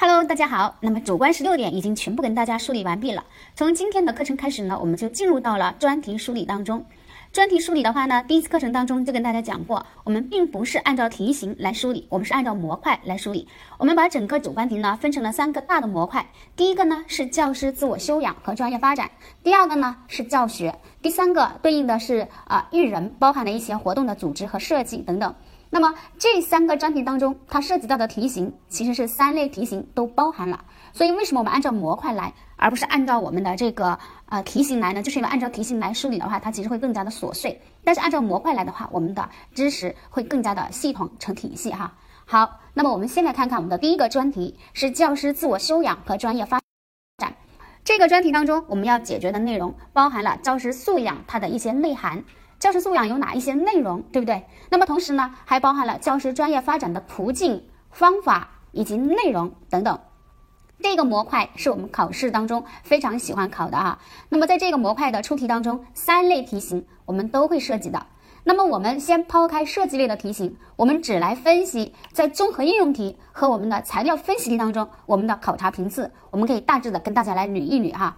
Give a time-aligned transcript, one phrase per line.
[0.00, 0.76] Hello，大家好。
[0.78, 3.24] 那么主观十六点已经全部跟大家梳理完毕了。
[3.56, 6.86] 从今天的课程开始呢，我们就进入到了专题梳理当中。
[7.32, 13.48] 专题梳理的话呢，第一次课程当中就跟大家讲过，我们并不是按照题型来梳理，我们是按照模块来梳理。
[13.76, 19.10] 我们把整个主观题呢分成了三个大的模块，第一个呢是教师自我修养和专业发展，
[19.42, 25.34] 第二个呢是教学，第三个对应的是啊育人，包含了一些活动的组织和设计等等。
[25.70, 30.64] 那么这三个专题当中，它涉及到的题型其实是三类题型都包含了。
[30.94, 35.02] 所以为什么我们按照模块来，而不是按照我们的这个呃题型来呢？
[35.02, 37.60] 就是因为按照题型来梳理的话，它其实会更加的琐碎。
[37.84, 41.92] 但是按照模块来的话，我们的知识会更加的系统成体系哈。
[42.24, 46.58] 好，那么我们先来看看我们的第一个专题是教师自我修养和专业发
[47.18, 47.34] 展。
[47.84, 52.24] 这个专题当中，我们要解决的内容包含了教师素养它的一些内涵。
[52.58, 54.44] 教师素养有哪一些内容，对不对？
[54.70, 59.98] 那么同时呢，还包含了教师专业发展的途径、方法以及内容等等。
[60.80, 63.98] 这个模块是我们考试当中非常喜欢考的啊。
[64.28, 68.06] 那么在这个模块的出题当中，三类题型我们都会涉及的。
[68.44, 78.16] 那么我们先抛开设计类的题型，我们只来分析在综合应用题和我们的材料分析题当中我们的考察频次，我们可以大致的跟大家来捋一捋哈。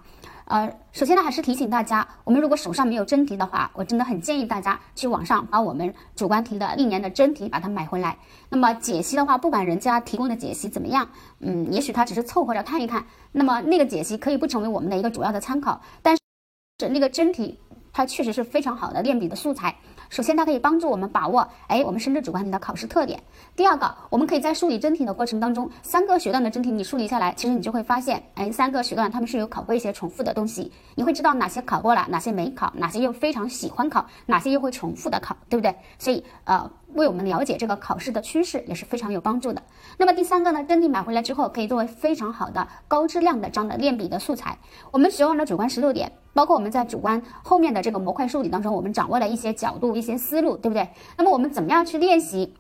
[0.51, 8.19] 呃，首先呢，还是提醒大家，我们如果手上没有真题的话，我真的很建议大家去网上把我们主观题的历年的真题把它买回来。
[8.49, 17.57] 那么解析的话，不管人家提供的解析怎么样，嗯，也许他只是凑合着看一看，那么那个解析可以不成为我们的一个主要的参考，但是那个真题
[17.93, 19.77] 它确实是非常好的练笔的素材。
[20.11, 23.23] 首先，它可以帮助我们把握，哎，我们深圳主观题的考试特点。
[23.55, 35.75] 第二个，我们可以在梳理真题的过程当中，三个学段的真题你梳理下来，其实你就会发现，哎，三个学段他们是有考过一些重复的东西，你会知道哪些考过了，哪些没考，哪些又非常喜欢考，哪些又会重复的考，对不对？
[35.99, 36.69] 所以，呃。
[36.95, 39.63] 为我们了解这个考试的趋势也是非常有帮助的。
[39.97, 44.59] 那么第三个呢，真题买回来之后，可以作为非常好的高质量的这样的练笔的素材。
[44.91, 50.89] 我们学完了主观十六点，包括我们在主观后面的这个模块梳理当中，我们掌握了一些角度、一些思路，对不对？
[51.17, 52.55] 那么我们怎么样去练习？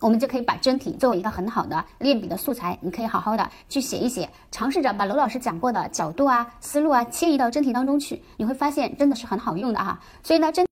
[0.00, 9.98] 我们就可以把真题作为一个很好的练笔的素材，你可以好好的去写一写，尝试着把娄老师讲过的角度啊、思路啊迁移到真题当中去，你会发现真的是很好用的哈。
[10.22, 10.67] 所以呢，真。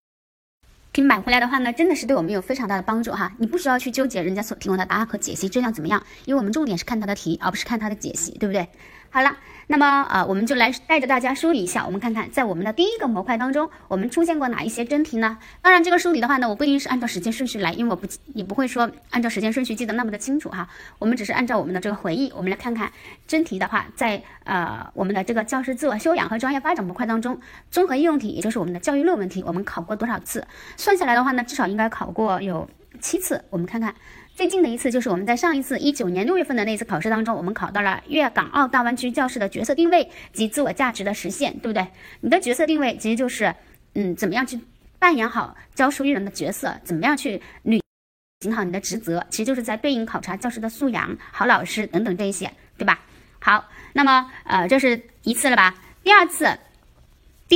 [0.99, 3.31] 你买回来的话呢，真的是对我们有非常大的帮助哈。
[3.39, 8.67] 你不需要去纠结人家所提供的答案和解析质量怎么样，因为我们重点是看它的题，而不是看它的解析，对不对？
[9.16, 9.34] 好了。
[9.69, 11.87] 那么啊，我们就来带着大家梳理一下。
[11.87, 15.38] 我们看看，在我们的第一个模块当中，我们出现过哪一些真题呢？
[15.62, 20.69] 当然，这个梳理的话呢，我不一定是按照时间顺序来，因为我不也不会说按照时间顺序记得那么的清楚哈。
[20.99, 22.93] 我们只是按照我们的这个回忆，我们来看看
[23.27, 27.41] 真题的话，在呃我们的这个教师自我修养和专业发展模块当中，
[27.71, 30.47] 综合应用题，也就是我们的教育论文题，我们考过多少次？
[30.77, 32.69] 算下来的话呢，至少应该考过有
[33.00, 33.43] 七次。
[33.48, 33.94] 我们看看。
[34.37, 41.87] 最近的一次就是我们在上一次一九年六月份的那次考试当中，我们考到了粤港澳大湾区教师的角色定位及自我价值的实现，对不对？
[42.21, 43.55] 你的角色定位其实就是，
[43.95, 44.61] 嗯，怎么样去
[44.99, 47.81] 扮演好教书育人的角色，怎么样去履
[48.43, 53.01] 行好你的职责，其实就是在对应考察教师的素养、好老师等等这一些，对吧？
[53.39, 55.75] 好，那么呃，这是一次了吧？
[56.05, 56.47] 第二次。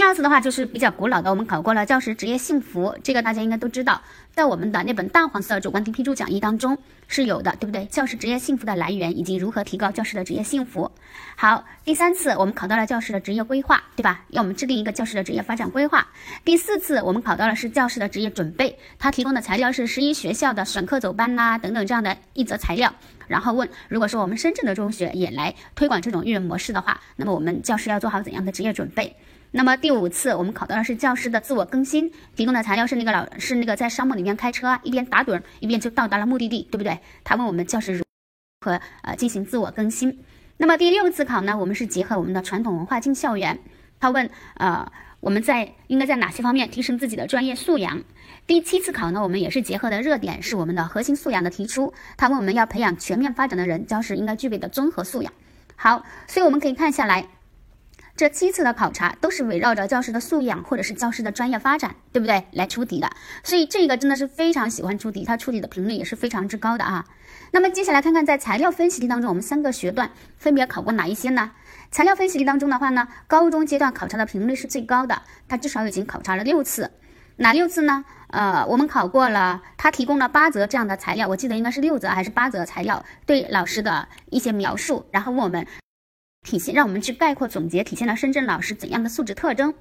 [0.01, 4.01] 第二次的话就是比较古老的，我们考过了教师职业幸福，这个大家应该都知道，
[4.33, 7.85] 在我们的那本大黄色主观题批注讲义当中是有的，对不对？
[7.85, 10.91] 教师职业幸福的来源以及如何提高教师的职业幸福。
[11.37, 14.25] 好，第三次我们考到了教师的职业规划，对吧？
[14.29, 16.09] 要我们制定一个教师的职业发展规划。
[16.47, 22.91] 第四次我们考到了是教师的职业准备，他提供的材料是十一学校的选课走班呐等等这样的一则材料。
[23.29, 29.15] 然后问，如果说我们深圳的中学也来推广这种育人模式的话，那么我们教师要做好怎样的职业准备？
[29.53, 36.99] 那么第五次我们考到的是教师的自我更新，提供的材料是那个老是那个在沙漠里面开车，一边打盹一边就到达了目的地，对不对？
[37.25, 38.05] 他问我们教师如
[38.65, 40.21] 何呃进行自我更新。
[40.57, 43.59] 那么第六次考呢，我们是结合我们的传统文化进校园，
[43.99, 48.03] 他问呃我们在应该在哪些方面提升自己的专业素养。
[48.47, 55.33] 第七次考呢，我们也是结合的热点是我们的核心素养的提出，他问我们要培养全面发展的人，教师应该具备的综合素养。
[55.75, 57.27] 好，所以我们可以看下来。
[58.21, 62.45] 这七次的考察都是围绕着教师的素养或者是教师的专业发展，对不对？
[62.53, 63.11] 来出题的，
[63.43, 67.07] 所以这个真的是非常喜欢出题，它出题的频率也是非常之高的啊。
[67.53, 71.53] 那么接下来看看在材料分析题当中，我们三个学段分别考过哪一些呢？
[71.91, 76.91] 材料分析题当中的话呢，高中阶段考察的频率是最高的，它至少已经考察了六次，
[77.37, 78.05] 哪六次呢？
[78.29, 85.67] 呃，我们考过了，他提供了八则这样的材料，我记得应该是六则还是八则材料，对老师的一些描述，然后问我们。
[86.43, 89.75] 体现让我们去概括总结体现了深圳老师怎样的素质特征？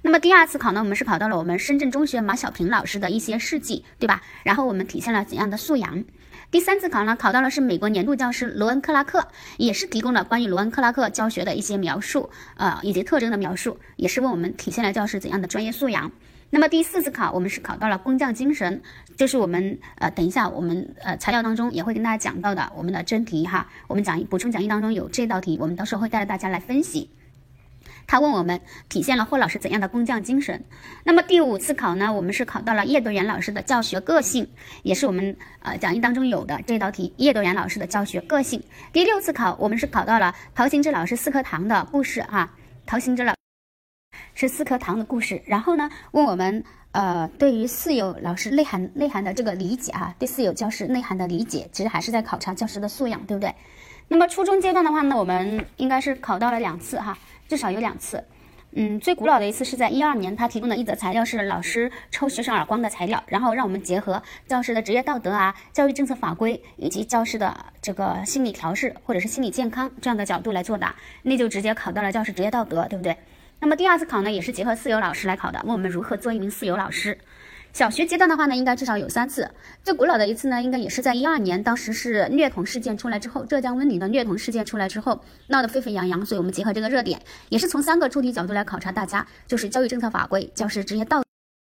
[0.00, 4.22] 那么第二次考呢，我们是考到了我们深圳中学马小平老师的一些事迹，对吧？
[4.44, 6.04] 然后我们体现了怎样的素养？
[6.50, 9.26] 第三次考呢，考到了是美国年度教师罗恩克拉克，
[9.56, 16.12] 也是提供了关于罗恩克拉克教学的一些描述，呃，以及特征的描述，也是为我们体现了教师怎样的专业素养。
[16.54, 18.80] 那么第四次考，我们是考到了工匠精神，
[19.16, 27.10] 就是我们呃，等一下我们呃材料当中也会跟大家讲到的我们的真题哈，我们讲补充讲义当中有这道题，我们到时候会带着大家来分析。
[28.06, 30.62] 他问我们体现了霍老师怎样的工匠精神？
[31.02, 34.48] 那么第五次考呢，我们是考到了叶德元老师的教学个性，
[34.84, 38.62] 也是我们呃讲义当中有的这道题，叶德元老师的教学个性。
[38.92, 42.54] 第六次考，我们是考到了陶行知老师四课堂的故事啊，
[42.86, 43.33] 陶行知老
[44.34, 45.42] 是四颗糖的故事。
[45.46, 53.54] 然后呢，问我们呃对于四有老师内涵内涵的这个理解哈，对四有教师内涵的理解，其实还是在考察教师的素养，对不对？
[54.08, 57.16] 那么初中阶段的话呢，我们应该是考到了两次哈。
[57.46, 58.24] 至少有两次，
[58.72, 73.14] 嗯，最古老的一次是在一二年，他提供的一则材料是老师抽学生耳光的材料，然后让我们结合教师的职业道德啊、教育政策法规以及教师的这个心理调试或者是心理健康这样的角度来作答，那就直接考到了教师职业道德，对不对？
[73.64, 77.16] 那么第二次考呢，也是结合四有老师来考的，问我们如何做一名四有老师。
[77.72, 79.50] 小学阶段的话呢，应该至少有三次。
[79.82, 86.26] 最古老的一次呢，应该也是在一二年，当时是虐童事件出来之后，浙江温岭的虐童事件出来之后，闹得沸沸扬扬。
[86.26, 87.18] 所以我们结合这个热点，
[87.48, 91.22] 也是从三个出题角度来考察大家，就是教育政策法规、教师职业道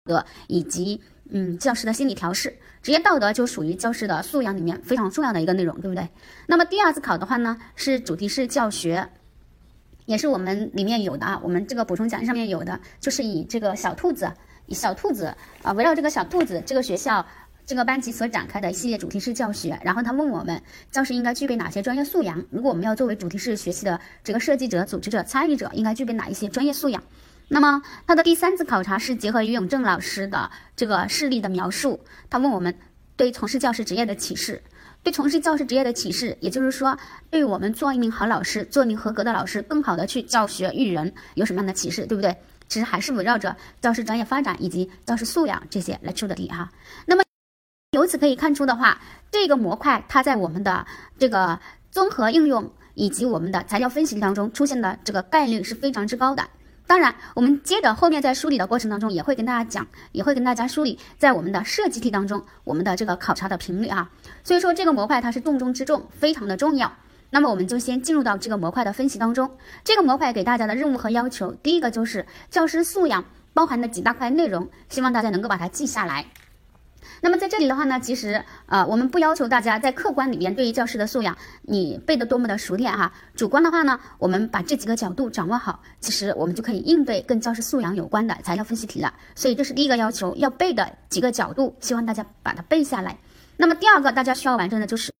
[0.04, 1.00] 德以及
[1.30, 2.52] 嗯教师的心理调试。
[2.82, 6.08] 职业道德就属于教师的素养里面非常重要的一个内容，对不对？
[6.48, 9.08] 那么第二次考的话呢，是主题是教学，
[10.06, 14.32] 也是我们里面有的啊，我们这个补充讲义上面有的，就是以这个小兔子。
[14.66, 17.26] 以小兔子啊，围绕这个小兔子，这个学校
[17.66, 22.42] 这个班级所展开的一系列主题式教学，然后他问我们，教师应该具备哪些专业素养？
[22.48, 27.02] 如果我们要作为主题式学习的这个设计者、组织者、参与者，应该具备哪一些专业素养？
[27.48, 32.74] 那么他的第三次考察是结合于永正老师的这个事例的描述，他问我们
[33.16, 34.62] 对从事教师职业的启示，
[35.04, 36.98] 对从事教师职业的启示，也就是说，
[37.30, 42.34] 对我们做一名好老师、做一名合格的老师，更好的去教学育人，有什么样的启示，对不对？
[42.66, 46.70] 其实还是围绕着教师专业发展以及教师素养这些来出的题哈。
[47.04, 47.22] 那么
[47.92, 48.98] 由此可以看出的话，
[49.30, 50.86] 这个模块它在我们的
[51.18, 51.60] 这个
[51.90, 56.42] 综合应用以及我们的材料分析当中出现的这个概率是非常之高的。
[56.86, 64.10] 当然，我们接着后面在梳理的过程当中也会跟大家讲，也会跟大家梳理在我们的设计题当中我们的这个考察的频率啊。
[64.44, 66.92] 所以说这个模块它是重中之重，非常的重要。
[67.30, 69.50] 那么我们就先进入到这个模块的分析当中。
[69.82, 76.26] 这个模块给大家的任务和要求，第一个就是教师素养包含的几大块内容，希望大家能够把它记下来。
[77.20, 83.12] 那么在这里的话呢，其实呃，我们不要求大家在客观里面对于教师的素养你背得多么的熟练哈。
[83.34, 89.12] 主观的话呢，我们把这几个角度掌握好，其实我们就可以应对跟教师素养有关的材料分析题了。
[89.34, 93.18] 所以这是第一个要求要背的几个角度，希望大家把它背下来。
[93.56, 95.12] 那么第二个大家需要完成的就是。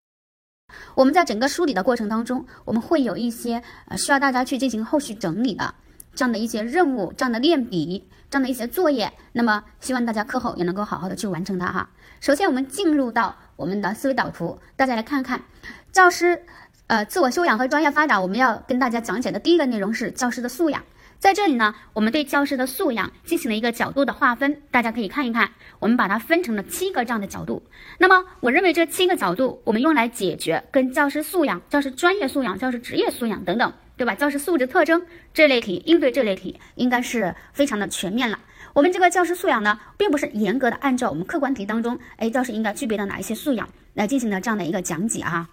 [0.94, 5.74] 我们在整个梳理的过程当中，我们会有一些呃需要大家去进行后续整理的
[6.14, 9.12] 这样的一些任务、这样的练笔、这样的一些作业。
[9.32, 11.90] 那么希望大家课后也能够好好的去完成它哈。
[12.20, 15.42] 首先我们进入到我们的思维导图，大家来看看
[15.90, 16.44] 教师
[16.86, 18.20] 呃自我修养和专业发展。
[18.20, 20.82] 我们要跟大家讲解的第一个内容是教师的素养。
[21.18, 27.62] 在这里呢，我们对教师的素养进行了一个角度的划分，大家可以看一看，我们把它分成了七个这样的角度。
[27.98, 34.14] 那么，我认为这七个角度，我们用来解决跟教师素养、教师专业素养、教师职业素养等等，对吧？
[34.14, 35.02] 教师素质特征
[35.32, 38.38] 这类题，应对这类题，应该是非常的全面了。
[38.74, 45.48] 我们这个教师素养呢，并不是严格的按照我们客观题当中，哎，教师应该具备的哪一些素养来进行的这样的一个讲解啊。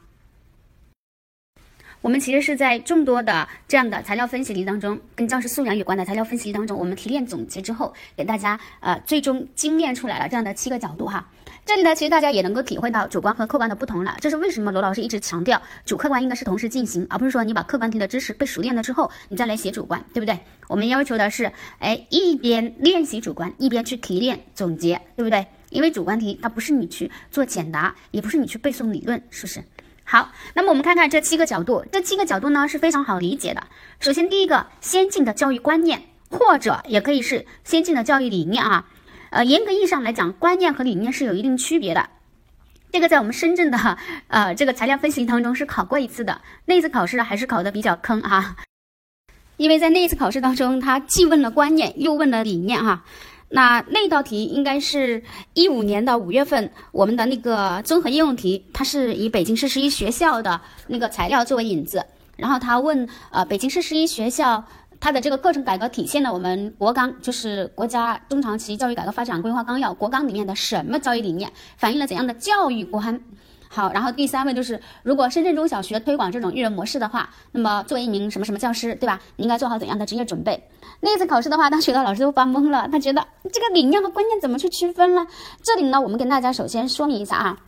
[2.01, 11.29] 我们其实是在众多的这样的材料分析题当中，跟教师素养有关的材料分析题当中，我们提炼总结之后，给大家呃最终精炼出来了这样的七个角度哈。
[11.63, 14.17] 这里呢，其实大家也能够体会到主观和客观的不同了。
[14.19, 20.39] 这是为什么罗老师一直强调主客观应该是同时进行，而不是说你把客观题的知识背熟练了之后，你再来写主观，对不对？
[20.67, 25.45] 我们要求的是，哎，一边练习主观，一边去提炼总结，对不对？
[25.69, 29.63] 因为主观题它不是你去做简答，也不是你去背诵理论，是不是？
[30.11, 33.63] 好，那么我们看看这七个角度，这七个角度呢是非常好理解的。
[34.01, 38.89] 首先，第一个，先进的教育观念，或者也可以是先进的教育理念啊。
[39.29, 42.09] 呃，严格意义上来讲，观念和理念是有一定区别的。
[42.91, 48.57] 这个在我们深圳的 呃这个材料分析当中是考过一次的，那次考试还是考的比较坑啊，
[49.55, 53.05] 因为在那次考试当中，他既问了观念，又问了理念哈。
[53.53, 55.21] 那那道题应该是
[55.53, 62.05] 一五年的五月份，我们的那个综合应用题，它是以北京市十一学校的那个材料作为引子，
[62.37, 64.63] 然后他问，呃，北京市十一学校
[65.01, 73.21] 它的这个课程改革体现了我们国纲，就是国家中长期教育改革发展规划纲要国纲里面的什么教育理念，反映了怎样的教育观？
[73.73, 79.21] 好，然后第三位就是，如果深圳中小学推广这种育人模式的话，那么作为一名什么什么教师，对吧？
[79.37, 80.69] 你应该做好怎样的职业准备？
[80.99, 85.25] 那次考试的话，当学的老师都发懵了，他觉得这个理念和观念怎么去区分呢？
[85.63, 87.59] 这里呢，我们跟大家首先说明一下啊。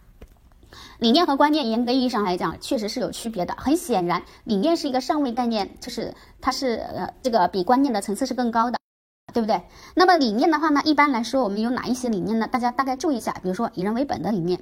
[1.00, 3.56] 理念和观念，严格意义上来讲，确实是有区别的。
[3.58, 8.78] 很显然，理念是一个上位概念，就是它是呃这个比观念的层次是更高的，
[9.34, 9.62] 对不对？
[9.96, 12.48] 那么理念的话呢，一般来说，我们有哪一些理念呢？
[12.48, 14.60] 大家大概注意一下，比如说以人为本的理念，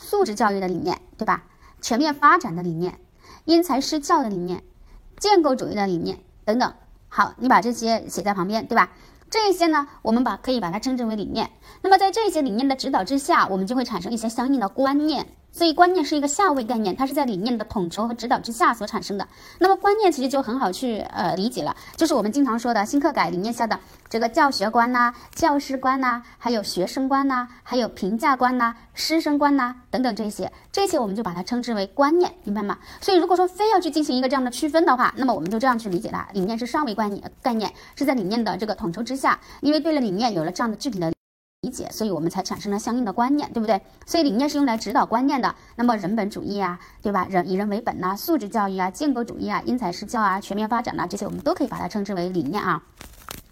[0.00, 1.44] 素质教育的理念，对吧？
[1.82, 2.98] 全面发展的理念，
[3.44, 4.64] 因材施教的理念，
[5.18, 6.72] 建构主义的理念等等。
[7.08, 8.90] 好，你把这些写在旁边，对吧？
[9.28, 11.50] 这些呢，我们把可以把它称之为理念。
[11.82, 15.28] 那么在这些理念的指导之下，我们就会产生一些相应的观念。
[15.52, 19.26] 所以观念是一个下位概念，它是在理念的统筹和指导之下所产生的。
[19.58, 23.78] 那么观念其实就很好去呃理解了，就是我们经常说的新课改理念下的
[24.08, 32.78] 这个教学观呐、教师观呐、还有学生观呐、还有评价观呐、师生观呐等等这些，这些我们就把它称之为观念，明白吗？
[33.00, 41.12] 所以如果说非要去进行一个这样的区分的话，那么我们就这样去理解它：理念是上位观念，概念是在理念的这个统筹之下，因为对了理念有了这样的具体的。
[41.62, 43.82] 理解，所以我们才产生了相应的观念，对不对？
[44.06, 45.54] 所以理念是用来指导观念的。
[45.76, 47.26] 那么人本主义啊，对吧？
[47.28, 52.82] 人以人为本呐，素质教育啊，建构主义啊，因材施教啊，全面发展呐，这些我们都可以把它称之为理念啊。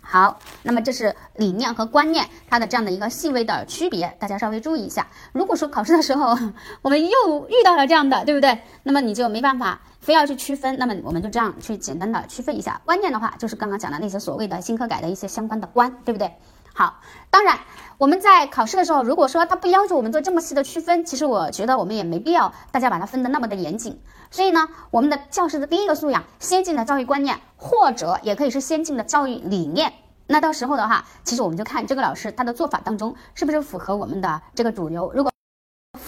[0.01, 5.07] 好，那么这是理念和观念它的这样的一个细微的区别，大家稍微注意一下。
[5.33, 6.35] 如果说考试的时候
[6.81, 8.63] 我们又遇到了这样的，对不对？
[8.85, 12.81] 那么你就没办法非要去区分，那么我们就这样去简单的区分一下。
[12.87, 16.33] 观念的话，就是刚刚讲的那些所谓的新课改的一些相关的观，对不对？
[16.73, 17.01] 好，
[17.31, 17.59] 当然。
[17.99, 24.01] 我们在考试的时候，如果说他不要求我们做这么细的区分，其实我觉得我们也没必要大家把它分的那么的严谨。
[24.31, 29.93] 所以呢，我们的教师的第一个素养，先进的教育观念，或者也可以是先进的教育理念。
[30.29, 35.11] 那到时候的话，其实我们就看这个老师他的做法当中是不是符合我们的这个主流。
[35.13, 35.33] 如果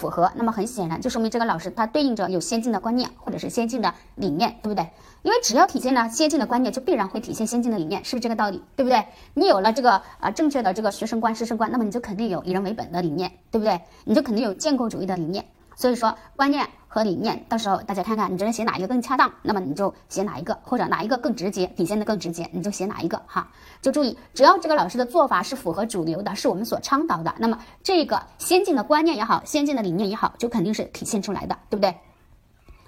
[0.01, 4.89] 符合，那么很显然就说明这个老师他对应着有先进的观念或者是先进的理念，对不对？
[5.21, 8.63] 因为只要体现了先进的观念，就必然会体现先进的理念，是不是这个道理？
[8.75, 9.05] 对不对？
[9.35, 13.79] 你有了这个啊正确的这个学生观、师生观，那么你就肯定有以人为本的理念，对不对？
[14.05, 15.45] 你就肯定有建构主义的理念。
[15.75, 23.49] 所以说，观念和理念，到时候大家看看，你觉得写哪一个更恰当，那么你就写哪一个，或者哪一个更直接，体现的更直接，你就写哪一个哈。
[23.81, 31.95] 就注意，只要这个老师的做法是符合主流的，是我们所倡导的，那么这个先进的观念也好，先进的理念也好，就肯定是体现出来的，对不对？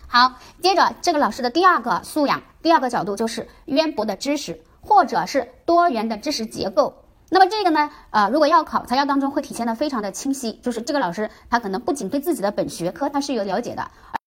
[0.06, 6.94] 好，接着这个老师的第二个素养，第二个角度就是渊博的知识，或者是多元的知识结构。
[7.34, 14.22] 那么这个呢，呃，如果要考材料当中会体现的非常的清晰，就是这个老师他可能不仅对自己的本学科他是有了解的，而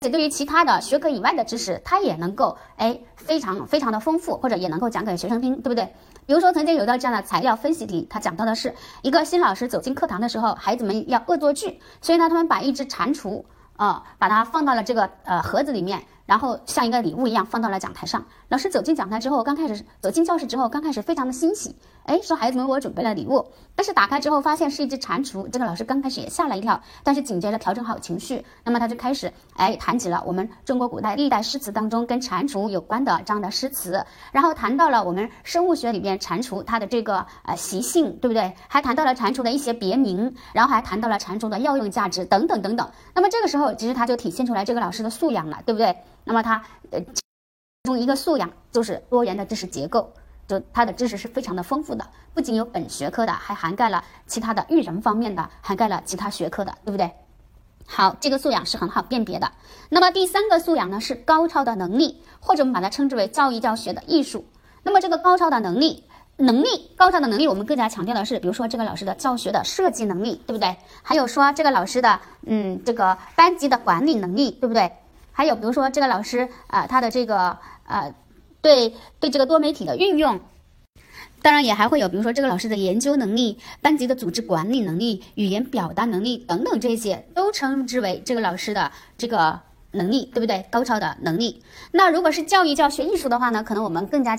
[0.00, 5.94] 且对于其他的学科以外的知识，他也能够哎非常非常的丰富，或者也能够讲给学生听，对不对？
[6.26, 13.44] 比如说曾经有道这样的材料分析题，他讲到的是一个新老师走进课堂的时候，孩子们要恶作剧，所以呢，他们把一只蟾蜍
[13.76, 16.02] 啊，把它放到了这个呃盒子里面。
[16.26, 18.24] 然后像一个礼物一样放到了讲台上。
[18.48, 21.74] 老师走进讲台之后，刚开始走进教室之后，刚开始非常的欣喜，
[22.04, 23.46] 哎，说孩子们为，我准备了礼物。
[23.74, 38.52] 但是打开之后发现是一只蟾蜍，这个老师刚开始也吓了一跳，但是紧接着调整好情绪，那么他就开始哎谈起了我们中国古代历代诗词当中跟蟾蜍有关的这样的诗词，然后谈到了我们生物学里边蟾蜍它的这个呃习性，对不对？
[38.68, 42.90] 还谈到了蟾蜍的一些别名，然后还谈到了蟾蜍的药用价值等等等等。
[43.14, 45.96] 那么这个时候其实他就体现出来这个老师的素养了，对不对？
[46.24, 47.22] 那么它呃，其
[47.84, 50.12] 中一个素养就是多元的知识结构，
[50.46, 57.10] 就它的知识是非常的丰富的，不仅有本学科的，还涵盖了其他的育人方面的，涵盖了其他学科的，对不对？
[57.84, 59.50] 好，这个素养是很好辨别的。
[59.88, 64.44] 那么第三个素养呢，是高超的能力，或者我们把它称之为教育教学的艺术。
[64.84, 66.04] 那么这个高超的能力，
[66.36, 70.76] 能力高超的能力，我们更加强调的是，比如说这个老师的教学的设计能力，对不对？
[71.02, 74.92] 还有说这个老师的嗯，这个班级的管理能力，对不对？
[75.32, 78.14] 还有比如说这个老师啊，他的这个呃，
[78.60, 80.40] 对对这个多媒体的运用，
[81.40, 89.60] 当然也还会有，比如说这个老师的研究能力、班级的组织管理能力、语言表达能力等等这些，都称之为这个老师的这个
[89.92, 90.66] 能力，对不对？
[90.70, 91.62] 高超的能力。
[91.90, 94.36] 那如果是教育教学艺术的话呢，可能我们更加。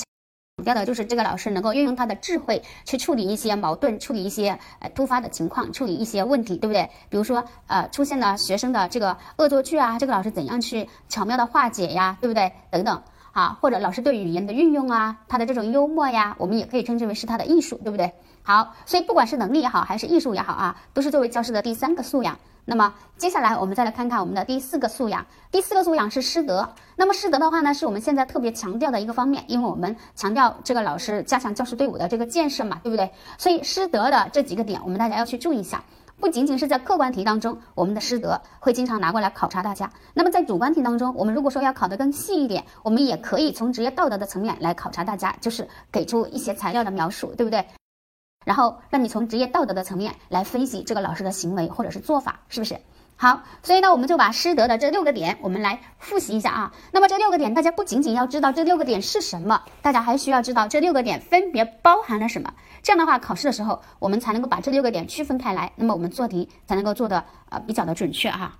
[0.64, 6.90] 强调的就是这个老师能够运用他的智慧去处理一些矛盾，处理一些呃突发的情况，处理一些问题，对不对？
[7.10, 12.54] 比如说呃出现了学生的这个恶作剧啊，这个老师怎样去巧妙的化解呀，对不对？
[12.72, 13.04] 等等
[13.34, 18.14] 好，或者老师对语言的运用啊，他的这种幽默呀，我们也可以称之为是他的艺术，对不对？
[18.42, 22.40] 好，所以不管是能力也好，还是艺术也好啊，都是作为教师的第三个素养。
[22.66, 25.26] 那么接下来我们再来看看我们的第四个素养。
[25.52, 26.68] 第四个素养是师德。
[26.96, 33.12] 那么师德的话呢，是我们现在特别强调的一个方面，因为我们强调这个老师加强教师队伍的这个建设嘛，对不对？
[33.38, 35.84] 所以师德的这几个点，我们大家要去注意一下。
[36.20, 39.90] 不仅仅是在客观题当中，我们的师德会经常拿过来考察大家。
[40.14, 47.66] 那么在主观题当中，我们如果说要考得更细一点，我们也可以从职业道德的层面来考察大家，就是给出一些材料的描述，对不对？
[48.44, 52.78] 然后让你从职业道德的层面来分析这个老师的行为或者是做法，是不是？
[53.16, 56.74] 好，所以呢，我们就把师德的这六个点，我们来复习一下啊。
[56.92, 62.52] 那么这六个点，大家不仅仅要知道这六个点是什么，大家还需要知道这六个点分别包含了什么。
[62.82, 68.58] 这样的话，考试的时候我们才能够把这六个点区分开来，那么我们做题才能够做的呃比较的准确哈。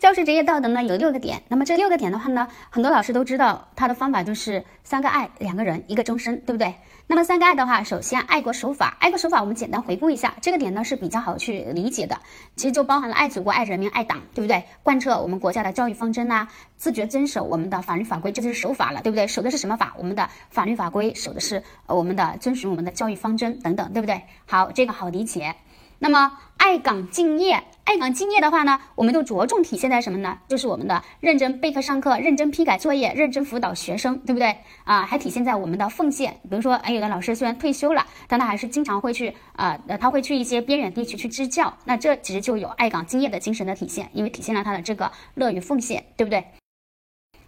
[0.00, 6.74] 教师职业道德呢有六个点，那么这六个点的话呢，很多老师都知道，它的方法就是三个爱，两个人，一个终身，对不对？
[7.06, 12.18] 那么三个爱的话，首先爱国守法，爱国守法我们简单回顾一下，这个点呢是比较好去理解的，
[12.56, 14.64] 其实就包含了爱祖国、爱人民、爱党，对不对？
[14.82, 19.26] 贯彻我们国家的教育方针呐，自觉遵守我们的法律法规，这就是守法了，对不对？
[19.26, 19.92] 守的是什么法？
[19.98, 24.22] 我们的法律法规，守的是我们的遵循我们的教育方针等等，对不对？
[24.46, 25.54] 好，这个好理解。
[26.02, 30.38] 那么爱岗敬业，爱岗敬业的话呢，我们都着重体现在什么呢？
[30.48, 35.02] 就是我们的认真备课上课，认真批改作业，认真辅导学生，对不对啊？
[35.02, 46.42] 还体现在我们的奉献，比如说，哎，有的老师虽然退休了，但他还是经常会去啊，他会去一些边远地区去支教，那这其实就有爱岗敬业的精神的体现，因为体现了他的这个乐于奉献，对不对？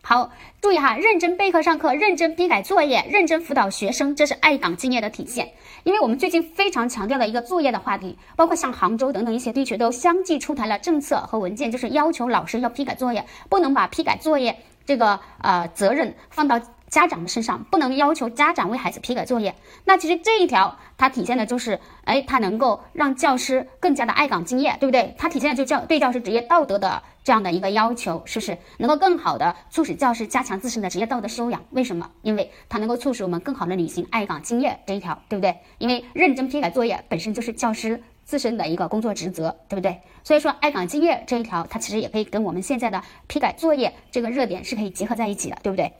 [0.04, 5.52] 好，注意哈，认真备课上课，认真批改作业，认真辅导学生，这是爱岗敬业的体现。
[5.84, 16.60] 因为我们最近非常强调的一个作业的话题，包括像杭州等等一些地区都相继出台了政策和文件，就是要求老师要批改作业，不能把批改作业这个呃责任放到。
[16.92, 19.54] 家长的身上不能要求家长为孩子批改作业，
[19.86, 25.14] 那其实这一条它体现的就是，哎，它能够让教师更加的爱岗敬业，对不对？
[25.16, 31.64] 它体现的就教对教师职业道德的这样的一个要求，是不是能够更好的促使教师加强自身的职业道德修养？
[31.70, 32.10] 为什么？
[32.20, 35.56] 因为它能够促使我们更好的履行爱岗敬业这一条，对不对？
[35.78, 39.98] 因为认真批改作业本身就是教师自身的一个工作职责，对不对？
[40.24, 45.90] 所以说爱岗敬业这一条，它其实也可以跟我们现在的批改作业这个热点是可以结合在一起的，对不对？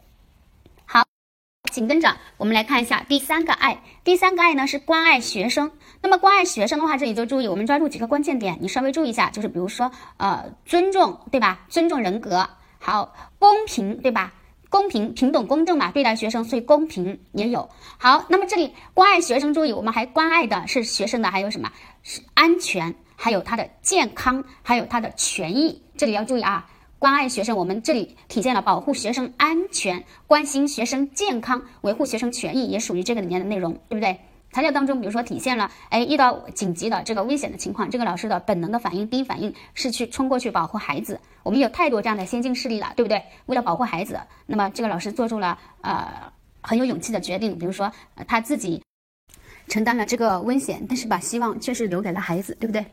[1.72, 3.82] 紧跟着，我们来看一下第三个爱。
[4.04, 5.72] 第三个爱呢是关爱学生。
[6.02, 11.64] 那么关爱学生的话，这里就注意，我们抓住几个关键点，你稍微注意一下，就是比如说，呃，尊重，对吧？
[11.70, 14.34] 尊重人格，好，公平，对吧？
[14.68, 17.70] 公平、平等、公正嘛，对待学生，所以公平也有。
[17.98, 21.70] 好，那么这里关爱学生，注意，我们还关爱的是学生的还有什么？
[22.02, 26.68] 是安全，还有他的健康，还有他的权益，这里要注意啊。
[27.02, 34.20] 关爱学生，我们这里体现了保护学生安全、关心学生健康、维护学生权益，也属于这个里面的内容，对不对？
[34.52, 41.18] 材料当中，比如说体现了，哎，遇到紧急的这个危险的情况，这个老师的本能的反应，第一反应是去冲过去保护孩子。
[41.42, 43.20] 我们有太多这样的先进事例了，对不对？
[43.46, 47.90] 为了保护孩子，那么这个老师做出了呃很有勇气的决定，比如说
[48.28, 48.80] 他自己。
[49.68, 52.84] 承担了这个危险，但是把希望却是留给了孩子，对不对？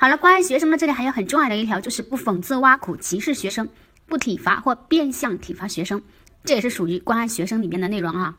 [0.00, 3.68] 好了，关爱学生呢，这里还有很重要的一条，就是不讽刺、挖苦、歧视学生，
[4.06, 6.00] 不体罚或变相体罚学生，
[6.42, 8.34] 这也是属于关爱学生里面的内容啊。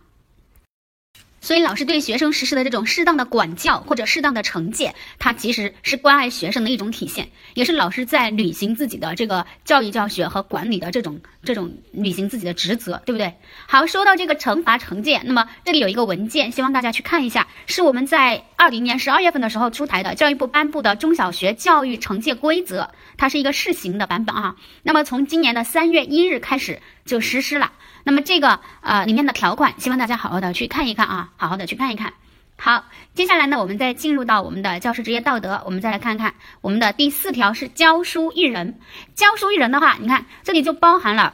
[1.41, 13.33] 所以，老师对学生实施的这种适当的管教或者适当的惩戒，它其实是关爱学生的一种体现，也是老师在履行自己的这个教育教学和管理的这种这种履行自己的职责，对不对？
[13.67, 24.55] 好，说到这个惩罚惩戒，那么这里有一个文件，希望大家去看一下，是我们在二零年十二月份的时候出台的教育部颁布的中小学教育惩戒规则，它是一个试行的版本啊。
[24.83, 27.71] 那么从今年的三月一日开始就实施了。
[28.03, 32.13] 那么这个呃里面的条款，希望大家好好的去看一看啊，好好的去看一看。
[32.55, 38.77] 好，接下来呢，我们再进入到我们的教师职业道德，我们再来看看我们的第四条是教书育人。
[39.15, 41.33] 教书育人的话，你看这里就包含了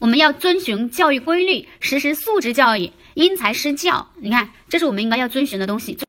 [0.00, 4.08] 我们要遵循教育规律，实施素质教育，因材施教。
[4.16, 6.04] 你看，这是我们应该要遵循的东西，遵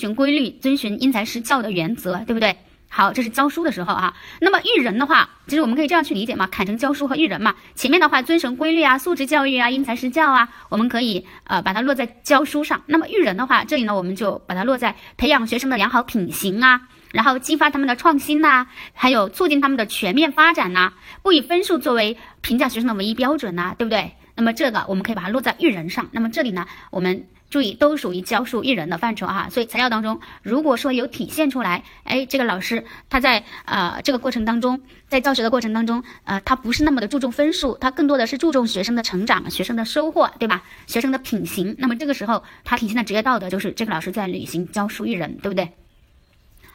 [0.00, 2.56] 循规律，遵循因材施教的原则，对不对？
[2.92, 4.12] 好，这是教书的时候啊。
[4.40, 7.54] 那么育人的话，其实我们可以这样去理解嘛，砍成教书和育人嘛。
[7.76, 12.82] 前面的话遵循规律啊，素质教育啊，因材施教啊，我们可以呃把它落在教书上。
[12.86, 24.12] 那么育人的话，这里呢我们就把它落在培养学生的良好品行啊，然后激发他们的创新呐，还有促进他们的全面发展呐，不以分数作为评价学生的唯一标准呐，对不对？
[24.34, 26.08] 那么这个我们可以把它落在育人上。
[26.10, 27.24] 那么这里呢，我们。
[27.50, 40.62] 注意，都属于教书育人的范畴哈，所以材料当中，如果说有体现出来，哎，这个老师他在呃这个过程当中，在教学的过程当中，呃，他不是那么的注重分数，他更多的是注重学生的成长、学生的收获，对吧？
[40.86, 45.72] 学生的品行，那么这个时候他体现的职业道德就是这个老师在履行教书育人，对不对？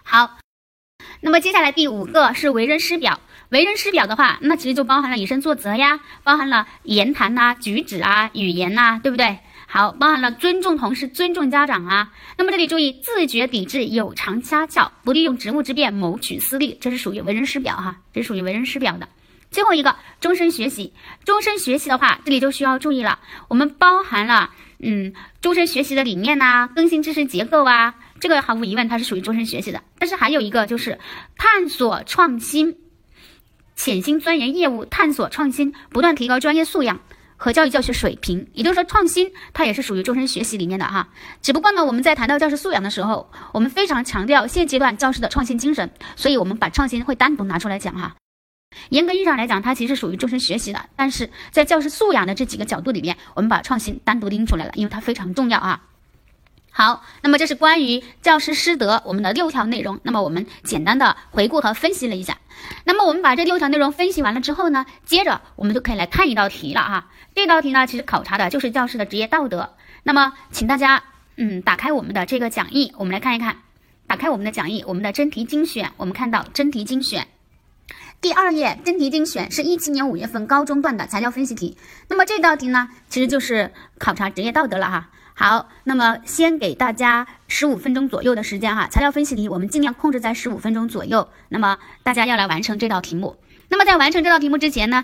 [0.04, 0.38] 好，
[1.22, 9.40] 那么接下来第五个是为人师表，为人师表的话，那其实就包含了以身作则呀，包含了言谈呐、举止啊、语言呐，对不对？
[9.76, 12.14] 好，包含了尊重同事、尊重家长啊。
[12.38, 19.10] 那么这里注意，自觉抵制有偿家教，不利用职务之便谋取私利，这是属于为人师表哈，这是属于为人师表的。
[19.52, 20.94] 最后一个，终身学习，
[21.26, 25.12] 终身学习的话，这里就需要注意了，我们包含了嗯，
[25.42, 29.84] 终身学习的理念呐，更新知识结构啊，这个毫无疑问它是属于终身学习的。
[30.00, 31.00] 但是还有一个就是
[31.36, 32.78] 探索创新，
[33.76, 37.02] 潜心钻研业务，探索创新，不断提高专业素养。
[37.38, 41.10] 和教育教学水平，也就是说创新，它也是属于终身学习里面的哈。
[41.42, 48.16] 只不过呢，我们在谈到教师素养的时候，我们非常强调现阶段教师的创新精神，所以我们把创新会单独拿出来讲哈。
[48.90, 55.82] 严格意义上来讲，它其实属于终身学习的，但是在教师素养的这几个角度里面，我们把创新单独拎出来了，因为它非常重要啊。
[56.78, 59.98] 好，那么这是关于教师师德我们的六条内容。
[60.04, 62.38] 那么我们简单的回顾和分析了一下。
[62.84, 67.08] 那么我们把这六条内容分析完了之后呢，接着我们就可以来看一道题了哈。
[67.34, 69.74] 这道题呢，其实考察的就是教师的职业道德。
[70.04, 71.02] 那么请大家
[71.38, 73.56] 嗯打开我们的这个讲义，我们来看一看。
[74.06, 77.26] 打开我们的讲义，我们的真题精选，我们看到真题精选
[78.20, 81.78] 第二页真题精选是一七年五月份高中段的材料分析题。
[82.10, 85.10] 那么这道题呢，其实就是考察职业道德了哈。
[85.38, 91.28] 好，那么先给大家十五分钟左右的时间哈，材料分析题我们尽量控制在十五分钟左右。
[91.50, 93.36] 那么大家要来完成这道题目。
[93.68, 95.04] 那么在完成这道题目之前呢，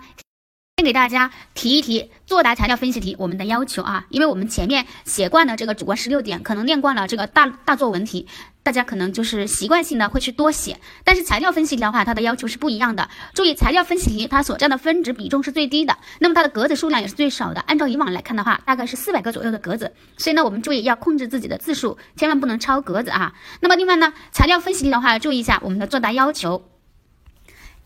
[0.82, 8.26] 先给大家提一提作答材料分析题我们的要求啊，因为我们前面写惯了这个主观十六点，可能练惯了这个大大作文题。
[8.64, 13.08] 大家可能就是习惯性的会去多写，但是材料分析题的话，它的要求是不一样的。
[13.36, 17.62] 注意，材料分析题它所占的分值比重是最低的，那么它的格子数量也是最少的。
[17.62, 23.36] 按照以往来看的话，大概是四百个左右的格子，所以呢，我们注意要控制自己的字数，千万不能超格子啊。
[23.60, 26.64] 那么另外呢，材料分析题的话，注意一下我们的作答要求，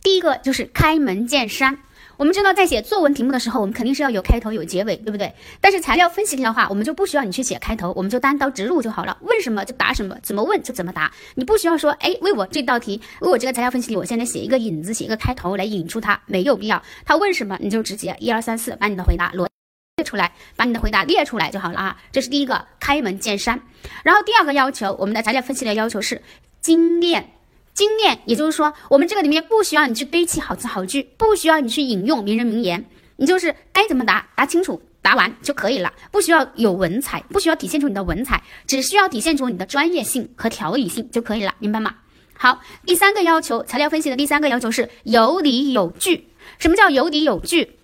[0.02, 1.80] 第一个就是开门见山。
[2.18, 5.34] 我们知道，在写作文题目的时候，我们肯定是要有开头有结尾，对不对？
[5.60, 9.18] 但是材料分析题的话，我们就不需要你去写开头，我们就单刀直入就好了。
[9.22, 11.12] 问什么就答什么，怎么问就怎么答。
[11.36, 16.82] 你不需要说，哎，为我这道题，为我这个材料分析题，我现在写一个引子，写一个开头来引出它，没有必要。
[17.06, 19.50] 他问什么，你就直接一二三四，把你的回答罗
[19.98, 21.98] 列出来，把你的回答列出来就好了啊。
[22.12, 23.62] 这是第一个，开门见山。
[24.04, 26.22] 然后第二个要求，我们的材料分析的要求是
[26.62, 27.32] 精炼。
[27.76, 32.84] 精炼，也就是说，我们这个里面不需要你去堆砌好词好句，不需要你去引用名人名言，
[33.18, 41.96] 你就是该怎么答，答清楚，答完就可以了，不需要有文采，不需要体现出你的文采，只需要体现出你的专业性和条理性就可以了，明白吗？
[42.38, 46.30] 好，第三个要求，材料分析的第三个要求是有理有据。
[46.58, 47.78] 什么叫有理有据？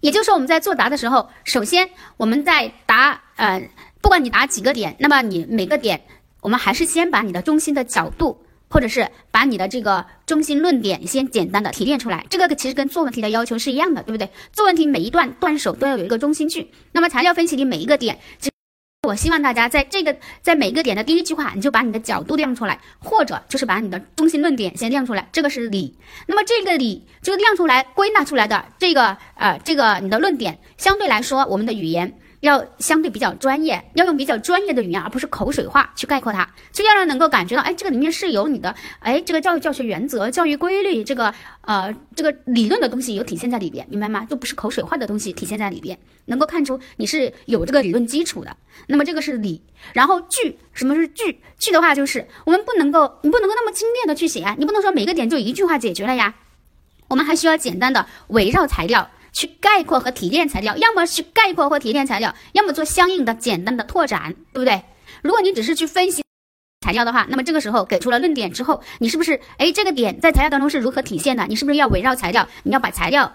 [0.00, 3.70] 也就是说，我们在作答的时候，首先我们在答，呃，
[4.02, 6.02] 不管你答几个点，那么你每个点，
[6.42, 8.44] 我们还是先把你的中心的角度。
[8.68, 14.30] 或者是把你的这个中心论点先简单的提炼出来，这个其实跟作文题的要求是一样的，对不对？
[14.52, 18.18] 作文题每一段段首都要有一个中心句，那么材料分析题每一个点，
[19.06, 25.96] 我希望大家在这个在每一个点的第一句话，你就把你的角度亮出来，或者就是把你的中心论点先亮出来，这个是理。
[26.26, 32.18] 那么这个理就亮出来归纳出来的这个呃这个你的论点，相对来说我们的语言。
[32.40, 44.24] 要相对比较专业，要用比较专业的语言，而不是口水话去概括它，就要让能够感觉到，哎，这个里面是有你的，哎，这个教育教学原则、教育规律，这个呃，这个理论的东西有体现在里边，明白吗？
[44.30, 48.56] 就不是口水话的东西体现在里边，能够看出你是有这个理论基础的。
[48.86, 49.60] 那么这个是理，
[49.92, 51.40] 然后句，什么是句？
[51.58, 56.36] 句的话就是我们不能够，你不能够那么精炼的去写啊，你不能说每个点就一句话解决了呀，
[57.08, 59.10] 我们还需要简单的围绕材料。
[59.32, 64.82] 去概括和提炼材料，要么去概括或提炼材料，要么做相应的简单的拓展，对不对？
[65.22, 66.22] 如果你只是去分析
[66.84, 71.44] 材料的话，那么这个时候给出了论点之后，你是不是哎这个点在材料当中是如何体现的？
[71.46, 73.32] 你是不是要围绕材料，你要把材料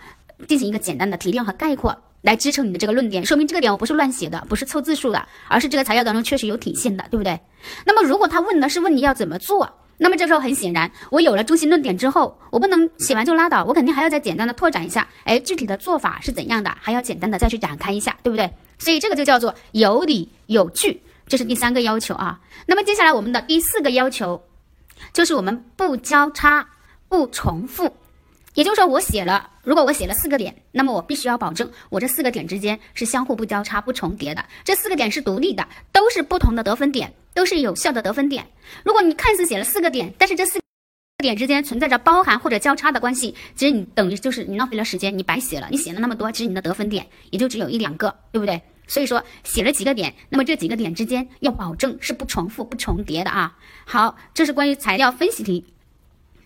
[0.47, 3.25] 进行一个简单的提炼和概括，来支撑你的这个论点？
[3.25, 7.39] 说明这个点我不是乱写的，不是凑字数的，而是这个材料当中确实有体现的，对不对？
[7.85, 9.69] 那么如果他问的是问你要怎么做？
[9.97, 18.51] 那么这时候很显然，我有了中心论点之后，我不能写完就拉倒，我肯定还要再简单的拓展一下，哎，具体的做法是怎样的，还要简单的再去展开一下，对不对？
[18.79, 22.39] 所以这个就叫做有理有据，这是第三个要求啊。
[22.65, 24.43] 那么接下来我们的第四个要求，
[25.13, 26.67] 就是我们不交叉、
[27.07, 27.95] 不重复。
[28.55, 34.45] 也就是说，我写了，如果我写了四个点，那么我必须要保证我这四个点之间是相互不交叉、不重叠的。
[34.63, 38.45] 这四个点是独立的，都是不同的得分点，都是有效的得分点。
[38.83, 40.61] 如果你看似写了四个点，但是这四个
[41.19, 45.69] 点之间存在着包含或者交叉的关系，其实你等于就是你浪费了时间，你白写了。
[45.71, 48.61] 你写了那么多，其实你的得分点也就只有一两个，对不对？
[48.85, 53.57] 所以说写了几个点，那么这几个点之间要保证是不重复、不重叠的啊。
[53.85, 55.65] 好，这是关于材料分析题。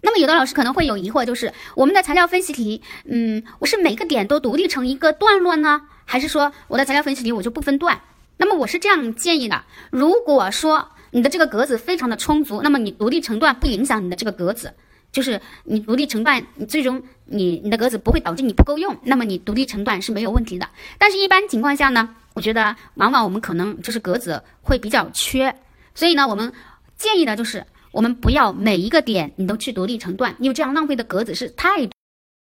[0.01, 7.99] 那么有的老师可能会有疑惑，就是我们的材料分析题，嗯，我是每个点都独立成一个段落呢，还是说我的材料分析题我就不分段？
[8.38, 14.73] 那么我是这样建议的：如果说你的这个格子非常的充足，那么你独立成段不影响你的这个格子，
[15.12, 20.69] 就是你独立成段，你最终你你的格子不会导致你不够用，那么你独立成段是没有问题的。
[20.99, 25.55] 但是，一般情况下呢，我觉得往往我们可能就是格子会比较缺，
[25.95, 26.53] 所以呢，我们
[26.97, 31.88] 建议的就是我们不要每一个点你都去独立成段，因为这样浪费的格子是太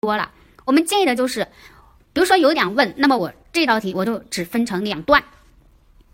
[0.00, 0.30] 多了。
[0.64, 1.46] 我们建议的就是，
[2.12, 5.22] 比如说有两问，那么我这道题我就只分成两段。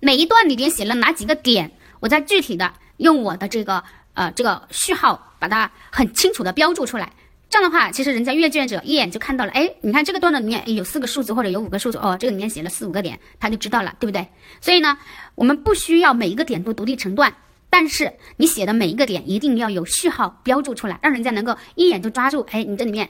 [0.01, 3.83] 每一段里边写了哪几个点，我再具体的用我的这个
[4.15, 7.13] 呃这个序号把它很清楚的标注出来。
[7.51, 14.29] 这样的话，其实人家阅卷者一眼就看到了，哎，你看这个段落里面有四个数字或者有五个数字，哦，这个里面写了四五个点，他就知道了，对不对？
[14.61, 14.99] 所以呢，
[15.35, 17.35] 我们不需要每一个点都独立成段，
[17.71, 23.09] 但是你写的每一个点一定要有序号标注出来，让人家能够一眼就抓住，哎，你这里面。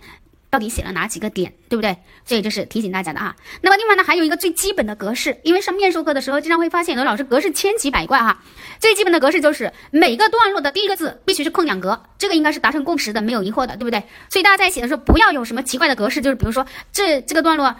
[0.50, 1.94] 到底写了哪几个点，对不对？
[2.24, 3.36] 所以这是提醒大家的啊。
[3.60, 8.42] 那么另外呢，还有一个最基本的格式，因为上面授课的时候经常会发现有的老师格式千奇百怪哈。
[8.80, 14.02] 最基本的格式就是每个段落的第一个字必须是空两格，这个应该是达成共识的，没有疑惑的，对不对？
[14.30, 17.76] 所以大家在写的时候不要有什么奇怪的格式，就是比如说这这个段落。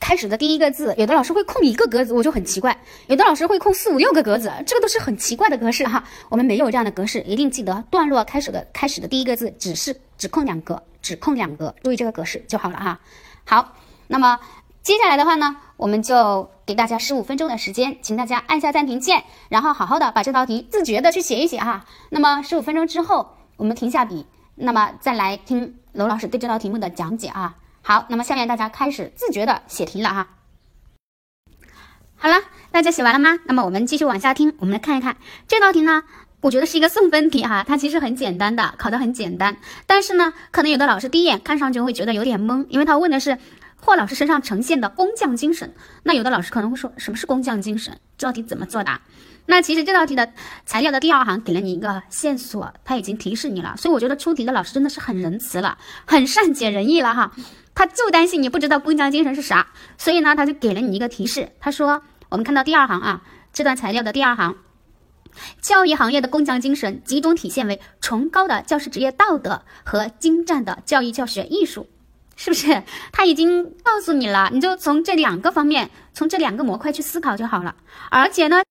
[0.00, 2.70] 开始的第一个字，有的老师会空一个格子，我就很奇怪；
[3.06, 6.04] 有的老师会空四五六个格子，这个都是很奇怪的格式哈。
[6.28, 13.00] 我们没有这样的格式，一定记得段落开始的开始的第一个字只是只空两格，只空两格，注意这个格式就好了哈。
[13.46, 13.72] 好，
[14.08, 14.38] 那么
[14.82, 21.86] 接下来的话呢，我们就给大家十五分钟的时间，请大家按下暂停键，然后好好的把这道题自觉的去写一写哈。
[22.10, 24.26] 那么十五分钟之后，我们停下笔，
[24.56, 27.56] 那么再来听娄老师对这道题目的讲解啊。
[27.86, 30.28] 好，那么下面大家开始自觉的写题了哈。
[32.16, 32.36] 好了，
[32.70, 33.38] 大家写完了吗？
[33.44, 36.02] 那么我们继续往下听，我们来看一看这道题呢，
[36.40, 39.58] 我觉得是一个送分题哈，它其实很简单的，考的很简单。
[39.86, 43.36] 但是呢，可能有的老师第一眼看上去会觉得有点懵，因为他问的是
[43.76, 45.74] 霍老师身上呈现的工匠精神。
[46.04, 48.00] 那有的老师可能会说，什么是工匠精神？
[48.16, 49.02] 这道题怎么作答？
[49.46, 50.32] 那其实这道题的
[50.64, 53.74] 材料的第二行给了你一个线索，他已经提示你了。
[53.76, 55.76] 所以我觉得出题的老师真的是很仁慈了，
[56.06, 57.32] 很善解人意了哈。
[57.74, 59.66] 他就担心你不知道工匠精神是啥，
[59.98, 61.50] 所以呢，他就给了你一个提示。
[61.60, 64.56] 他说：“我们看到第二行啊，这段材料的第二行，
[65.60, 71.88] 教育行业的工匠精神集中体现为崇高的教师职业道德和精湛的教育教学艺术，
[72.36, 72.82] 是不是？
[73.12, 77.74] 他已经告诉你了，你就从这两个方面，从这两个模块去思考就好了。
[78.10, 78.62] 而且呢，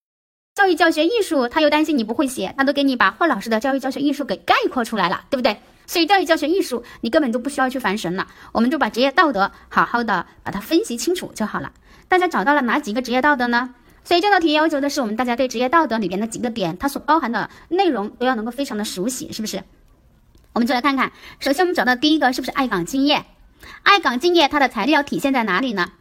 [0.56, 11.74] 教育教学艺术，他又担心你不会写，他都给你把霍老师的教育教学艺术给概括出来了，对不对？”所以教育教学艺术，你根本就不需要去烦神了，我们就把职业道德好好的把它分析清楚就好了。
[12.08, 13.74] 大家找到了哪几个职业道德呢？
[14.04, 19.64] 所以这道题要求的是我们大家对职业道德里边的几个点，它所包含的内容都要能够非常的熟悉，是不是？
[20.54, 23.26] 我们就来看看，首先我们找到第一个是不是爱岗敬业？
[23.82, 25.92] 爱岗敬业它的材料体现在哪里呢？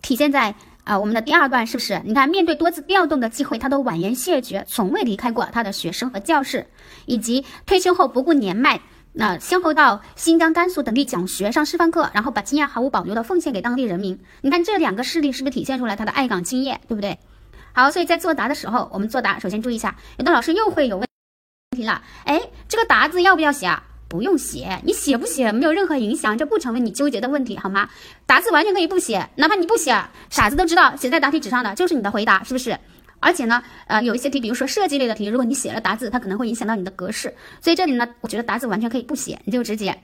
[0.00, 2.00] 体现在啊我们的第二段是不是？
[2.04, 6.66] 你看面对多次调动的机会，他都婉言谢绝，从未离开过他的学生和教室，
[7.06, 8.80] 以及退休后不顾年迈。
[9.16, 14.18] 那先后到新疆、甘肃等地讲学、上师范课，然后把经验毫无保留的奉献给当地人民。
[14.42, 17.18] 你看这两个事例是不是体现出来他的爱岗敬业，对不对？
[17.72, 21.08] 好，所以在作答的时候，我们作答首先注意一下，有的老师又会有问
[21.76, 22.02] 题了。
[22.24, 23.82] 哎，这个答字要不要写啊？
[24.14, 27.90] 不用写，你写不写没有任何影响，这不成为你纠结的问题，好吗？
[28.26, 29.92] 答字完全可以不写，哪怕你不写，
[30.30, 32.78] 傻子都知道写在答题纸上的就是你的回答，是不是？
[33.18, 37.34] 而且呢，呃，有一些题，比如说设计类的题，如果你写了答字，它可能会影响到你的格式。
[37.60, 40.00] 所以这里呢，我觉得答字完全可以不写，你就直接，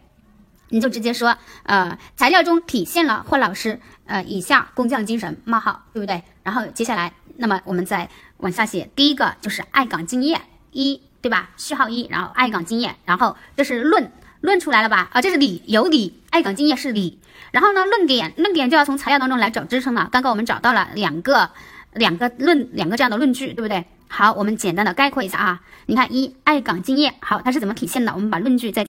[0.71, 6.21] 你就直接说，呃，材料中体现了霍老师呃以下工匠精神冒号，对不对？
[6.43, 10.41] 然后接下来，那么我们再往下写，第一个就是爱岗敬业
[10.73, 11.51] 一，对吧？
[11.57, 15.09] 序号一，然后爱岗敬业，然后这是论论出来了吧？
[15.13, 17.19] 啊，这是理，有理，爱岗敬业是理。
[17.53, 20.09] 然后呢，论点，论点就要从材料当中来找支撑了。
[20.13, 21.51] 刚刚我们找到了两个。
[21.93, 23.85] 两个论两个这样的论据，对不对？
[24.07, 25.61] 好，我们简单的概括一下啊。
[25.87, 28.13] 你看，一爱岗敬业，好，它是怎么体现的？
[28.15, 28.87] 我们把论据再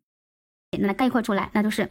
[0.72, 1.90] 简单的概括出来，那就是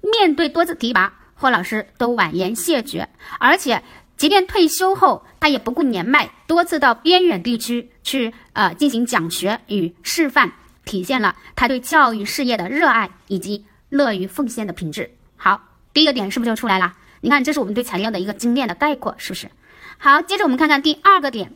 [0.00, 3.06] 面对多次提拔，霍老师都婉言谢绝，
[3.38, 3.82] 而且
[4.16, 10.52] 即便退休后，他也不顾年迈，多次到边远地区去呃进行讲学与示范，
[10.84, 15.10] 体现了他对教育事业的热爱以及乐于奉献的品质。
[15.36, 16.94] 好，第一个点是不是就出来了？
[17.20, 19.50] 你看，这是我们对材料的一个精炼的概括，是不是？
[19.98, 21.52] 好，接着我们看看第二个点。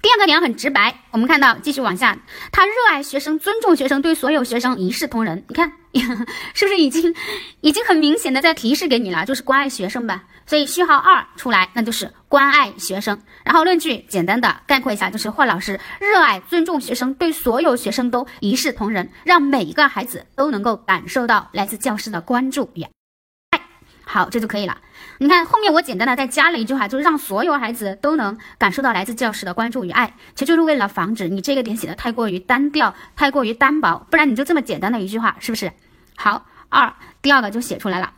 [0.00, 2.16] 第二个点很直白，我们看到继续往下，
[2.50, 5.44] 他热爱学生，尊重学生，对所有学生一视同仁。
[5.48, 5.72] 你看，
[6.54, 7.14] 是不是已经
[7.60, 10.24] 已经很明显的在提示给你了，就是关爱学生吧？
[10.46, 13.20] 所以序号二出来，那就是关爱学生。
[13.44, 22.90] 然后论据简单的概括一下，就是霍老师热爱尊重学生，对所有学生都一视同仁，让每一个孩子都能够感受到来自教师的关注与爱。
[24.04, 24.76] 好，这就可以了。
[25.22, 35.70] 你看后面我简单的再加了一句话，就是让所有孩子都能感受到来自教师的关注与爱，其实就是为了防止你这个点写的太过于单调、太过于单薄，不然你就这么简单的一句话，是不是？
[36.16, 38.12] 好，二第二个就写出来了。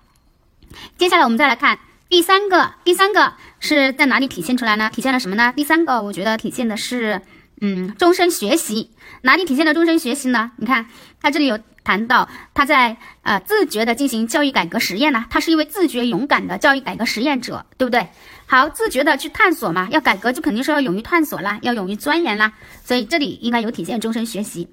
[0.96, 4.88] 接下来我们再来看第三个，第三个是在哪里体现出来呢？
[4.90, 5.52] 体现了什么呢？
[5.54, 7.20] 第三个我觉得体现的是，
[7.60, 8.90] 嗯，终身学习。
[9.22, 10.52] 哪里体现了终身学习呢？
[10.56, 10.86] 你看
[11.20, 11.58] 他这里有。
[11.84, 18.08] 谈到他在呃自觉的进行教育改革实验呢，他是一位自觉勇敢的教育改革实验者，对不对？
[18.46, 22.54] 好，自觉的去探索嘛，要改革就肯定是要勇于探索啦，要勇于钻研啦，
[22.86, 24.70] 所以这里应该有体现终身学习。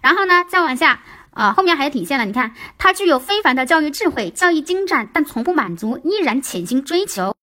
[0.00, 7.36] 然后呢，再往下，呃，后面还体现了，你看他具有非凡的教育智慧，教育精湛，但从不满足，依然潜心追求。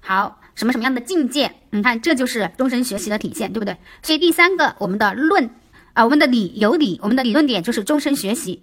[0.00, 1.52] 好，什么什么样的境界？
[1.70, 3.76] 你看这就是终身学习的体现，对不对？
[4.02, 5.50] 所以第三个，我们的论。
[5.94, 8.62] 啊，我们的理有理，我们的理论点就是终身学习。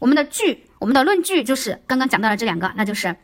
[0.00, 3.14] 我们的据，我们的论据就是刚刚讲到了这两个，那就是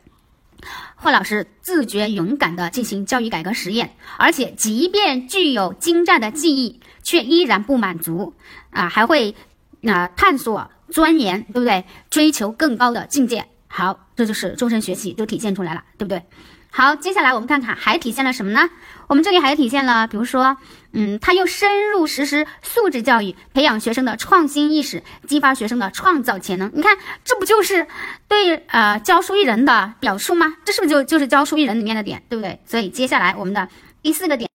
[0.95, 8.33] 霍老师自觉勇敢的进行教育改革实验，而且即便具有精湛的技艺，却依然不满足
[8.69, 9.35] 啊，还会
[9.83, 11.83] 啊探索钻研，对不对？
[12.09, 13.45] 追求更高的境界。
[13.67, 16.23] 好，这就是终身学习就体现出来了，对不对？
[16.73, 18.69] 好，接下来我们看看还体现了什么呢？
[19.07, 20.55] 我们这里还体现了，比如说，
[20.93, 26.71] 嗯，他又深入实施素质教育，培养学生的创新意识，激发学生的创造潜能。
[26.73, 27.85] 你看，这不就是
[28.29, 30.55] 对呃教书育人的表述吗？
[30.63, 32.57] 这是不是就就是教书育人里面的点，对不对？
[32.65, 33.67] 所以接下来我们的
[34.01, 34.49] 第四个点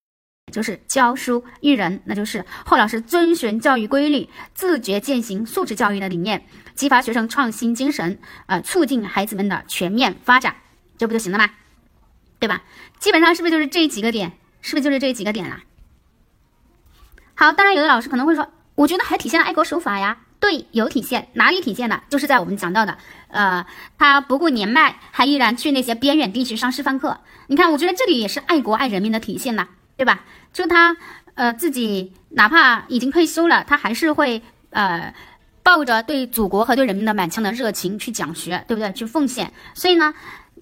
[0.51, 10.57] 就是教书育人，那就是霍老师遵循教育规律，自觉践行素质教育的理念，激发学生创新精神，呃，促进孩子们的全面发展，
[10.97, 11.51] 这不就行了吗？
[12.39, 12.63] 对吧？
[12.99, 14.33] 基本上是不是就是这几个点？
[14.61, 15.61] 是不是就是这几个点啦？
[17.35, 20.19] 好，当然有的老师可能会说，我觉得还体现了爱国守法呀。
[20.41, 22.03] 对，有体现，哪里体现的？
[22.09, 23.65] 就是在我们讲到的，呃，
[23.97, 27.21] 他不顾年迈，还依然去那些边远地区上师范课。
[27.47, 30.25] 你看，我觉得这里也是爱国爱人民的体现呐，对吧？
[30.53, 30.97] 就他，
[31.35, 35.15] 呃，自己哪怕已经退休了，他还是会，呃，
[35.63, 38.93] 抱着对祖国和对人民的满腔的热情去讲学，对不对？
[38.93, 39.53] 去奉献。
[39.75, 40.13] 所以呢。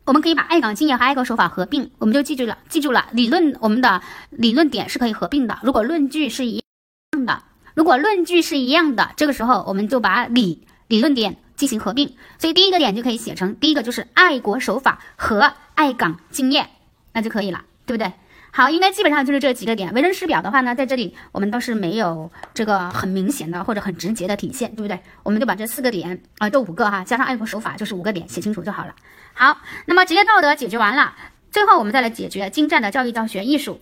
[0.07, 5.59] 我们可以把爱岗敬业和爱国守法合并，我们就记住了，记住了理论，我们的理论点是可以合并的。
[5.63, 6.63] 如果论据是一
[7.13, 7.43] 样的，
[7.75, 12.15] 如果论据是一样的，这个时候我们就把理理论点进行合并。
[12.39, 16.69] 所以第一个点就可以写成，第一个就是爱国守法和爱岗敬业，
[17.15, 18.13] 那就可以了，对不对？
[18.53, 19.93] 好，应该基本上就是这几个点。
[19.95, 25.01] 为人师表的话呢，在这里我们倒是没有这个很明显的或者很直接的体现，对不对？
[25.23, 28.95] 我们就把这四个点啊，这五个哈，加上爱国守法，就是五个点，写清楚就好了。
[29.35, 31.15] 好，那么职业道德解决完了，
[31.51, 33.81] 最后我们再来解决精湛的教育教学艺术。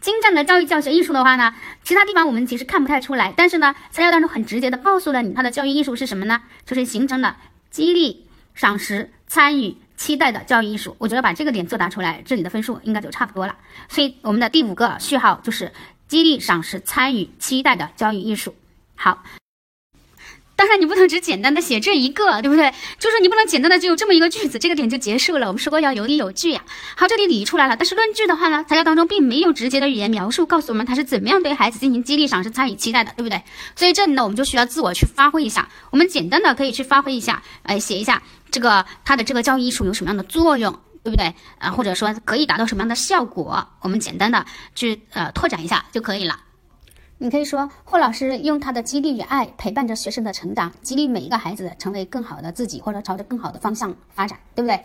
[0.00, 6.42] 精湛的教育教学艺术的话呢，其他地方我们其实看不太出来，但是呢，材料当中很直接的告诉了你，它的教育艺术是什么呢？
[6.66, 7.36] 就是形成了
[7.70, 9.76] 激励、赏识、参与。
[9.94, 13.54] 期待的教育艺术，我觉得把这个点作答出来，这里的分数应该就差不多了。
[13.88, 15.70] 所以我们的第五个序号就是
[16.08, 18.56] 激励、赏识、参与、期待的教育艺术。
[18.96, 19.22] 好，
[20.62, 22.72] 当然你不能只简单的写这一个，对不对？
[22.96, 25.48] 就是你不能简单的只有这么一个句子，这个点就结束了。
[25.48, 26.62] 我们说过要有理有据呀。
[26.96, 33.42] 好，这里理出来了，但是论据的话呢，材料当中并没有直接的语言描述告诉我们他是怎么样对孩子进行激励、赏识、参与、期待的，对不对？
[33.74, 35.68] 所以这里呢，我们就需要自我去发挥一下。
[35.90, 38.22] 我们简单的可以去发挥一下，哎，写一下。
[38.52, 40.72] 这个它的这个教育艺术有什么样的作用，
[41.02, 41.72] 对不对啊？
[41.72, 43.66] 或者说可以达到什么样的效果？
[43.80, 44.46] 我们简单的
[44.76, 46.38] 去呃拓展一下就可以了。
[47.22, 54.84] 你可以说霍老师用他的激励与爱陪伴着学生的成长，激励每一个孩子成为更好的自己，或者朝着更好的方向发展，对不对？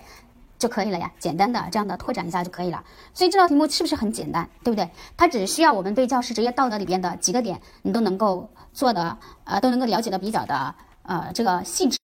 [0.60, 1.12] 就可以了呀。
[1.18, 2.84] 简单的这样的拓展一下就可以了。
[3.12, 4.88] 所以这道题目是不是很简单，对不对？
[5.18, 11.98] 它只需要我们对教师职业道德里边的几个点，你都能够做的呃都能够了解的比较的呃这个细致。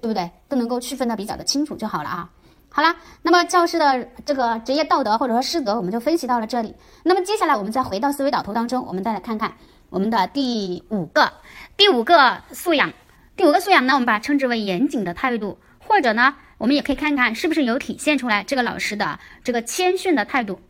[0.00, 0.30] 对不对？
[0.48, 2.30] 都能够区分的比较的清楚就好了啊。
[2.78, 6.76] 好了，那么教师的这个职业道德或者说师德，我们就分析到了这里。
[7.02, 9.54] 那么接下来我们再回到思维导图当中，我们再来看看
[9.90, 11.32] 我们的第五个
[11.76, 12.92] 第五个素养。
[13.36, 20.60] 第五个素养呢，我们把它称之为严谨的态度，或者呢，我们也可以看看是不是有体现出来这个老师的这个谦逊的态度。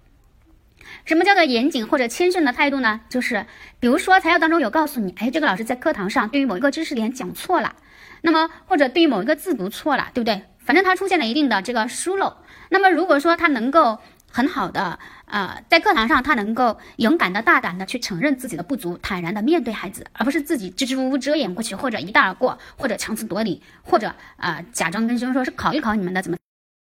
[1.04, 3.02] 什么叫做严谨或者谦逊的态度呢？
[3.10, 3.44] 就是
[3.80, 7.76] 比如说材料当中有告诉你，哎，这个老师在课堂上对于某一个知识点讲错了。
[8.22, 10.44] 那么或者对于某一个字读错了，对不对？
[10.68, 12.36] 反正他出现了一定的这个疏漏。
[12.68, 13.98] 那么如果说他能够
[14.30, 26.36] 很好的呃在课堂上，他能够勇敢的大胆的去承认自己的不足，坦然的面对孩子，而不是自己支支吾吾遮掩过去，或者一带而过，或者强词夺理，或者啊假装跟学生说是考一考你们的怎么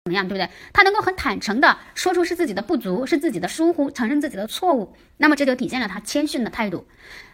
[0.05, 0.47] 怎么样，对不对？
[0.71, 6.85] 他能够很坦诚的说出是自己的不足，是自己的疏忽，承认自己的错误，那么这就体现了他谦逊的态度。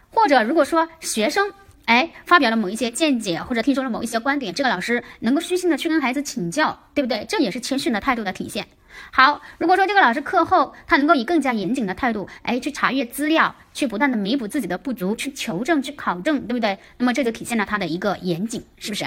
[0.08, 1.52] 或者如果说学生。
[1.88, 7.24] 哎，发表了某一些见解，或者听说了某一些观点，这个老师能够虚心的去跟孩子请教，对不对？
[7.26, 8.66] 这也是谦逊的态度的体现。
[9.10, 16.78] 好，如果说这个老师课后他能够以更加严谨的态度，哎，去查阅资料，去不断的弥补自己的不足，去求证，去考证，对不对？
[16.98, 19.06] 那么这就体现了他的一个严谨，是不是？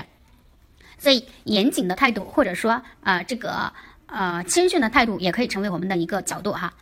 [0.97, 3.71] 所以严谨的态度，或者说啊这个
[4.07, 6.73] 呃谦逊的态度，也可以成为我们的一个角度哈。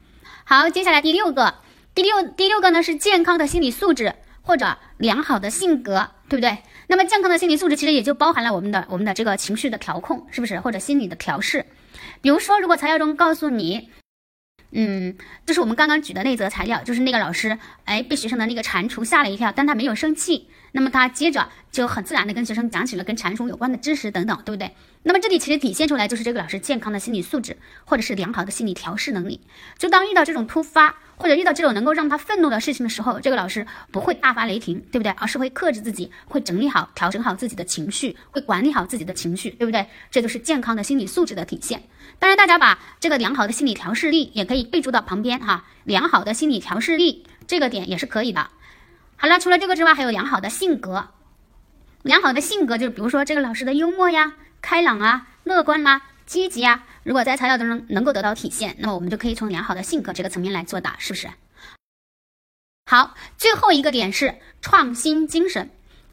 [0.45, 1.55] 好，接下来第六个，
[1.93, 4.15] 第六第六个呢是健康的心理素质。
[4.41, 6.57] 或者良好的性格，对不对？
[6.87, 10.59] 那么健康的心理素质其实也就包含了我们的我们的这个情绪的调控，是不是？
[10.59, 11.65] 或者心理的调试。
[12.21, 13.89] 比如说，如果材料中告诉你，
[14.71, 15.15] 嗯，
[15.45, 20.49] 就是我们刚刚举的那则材料，就是那个老师，哎，被学生的那个蟾蜍吓了一跳，但他没有生气。
[20.71, 24.75] 那么他接着就很自然的跟学生讲起了跟蟾蜍有关的知识等等，对不对？
[25.03, 29.41] 那么这里其实体现出来就是这个老师健康的心理素质，或者是良好的心理调试能力。
[29.77, 35.11] 就当遇到这种突发或者遇到这种能够让他愤怒的事情的时候，这个老师不会大发雷霆，对不对？
[35.13, 39.87] 而是会克制自己，会整理好、调整好自己的情绪，会管理好自己的情绪，对不对？
[40.11, 41.81] 这就是健康的心理素质的体现。
[42.19, 45.65] 当然，大家把这个良好的心理调试力也可以备注到旁边哈。
[45.85, 48.49] 良好的心理调试力这个点也是可以的。
[49.21, 51.09] 好了，除了这个之外，还有良好的性格。
[52.03, 61.29] 良好的性格就是，比如说这个老师的幽默呀、开朗啊、乐观啦、积极啊，如果在材料当中能够得到体现，那么我们就可以从良好的性格这个层面来作答，是不是？
[62.85, 65.69] 好，最后一个点是创新精神。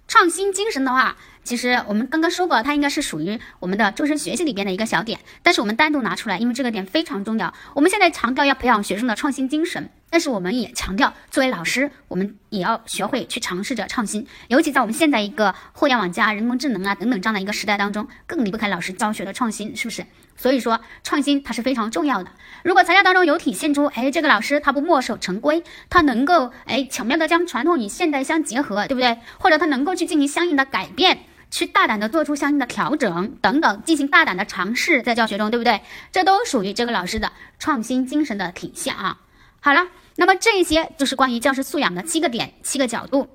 [0.08, 1.16] 创新精神的话，
[1.46, 7.54] 其实我们刚刚说过，它应该是属于我们的终身学习里边的一个小点，但是我们单独拿出来，因为这个点非常重要。
[7.72, 9.88] 我们现在强调要培养学生的创新精神。
[10.08, 14.26] 但是我们也强调，作为老师，我们也要学会去尝试着创新。
[14.48, 20.06] 尤其在我们现在一个互联网加人工智能啊等等这样的一个时代当中，更离不开老师教学的创新，是不是？
[20.36, 22.30] 所以说，创新它是非常重要的。
[22.62, 29.18] 如果材料当中有体现出，哎，这个老师他不墨守成规，他能够哎巧妙的将传统与现代相结合，对不对？
[29.38, 31.18] 或者他能够去进行相应的改变，
[31.50, 35.80] 去大胆的做出相应的调整等等，进行大胆的尝试在教学中，对不对？
[36.12, 39.20] 这都属于这个老师的创新精神的体现啊。
[39.60, 39.86] 好了，
[40.16, 43.28] 那么这一些就是关于教师素养的七个点、七个角度。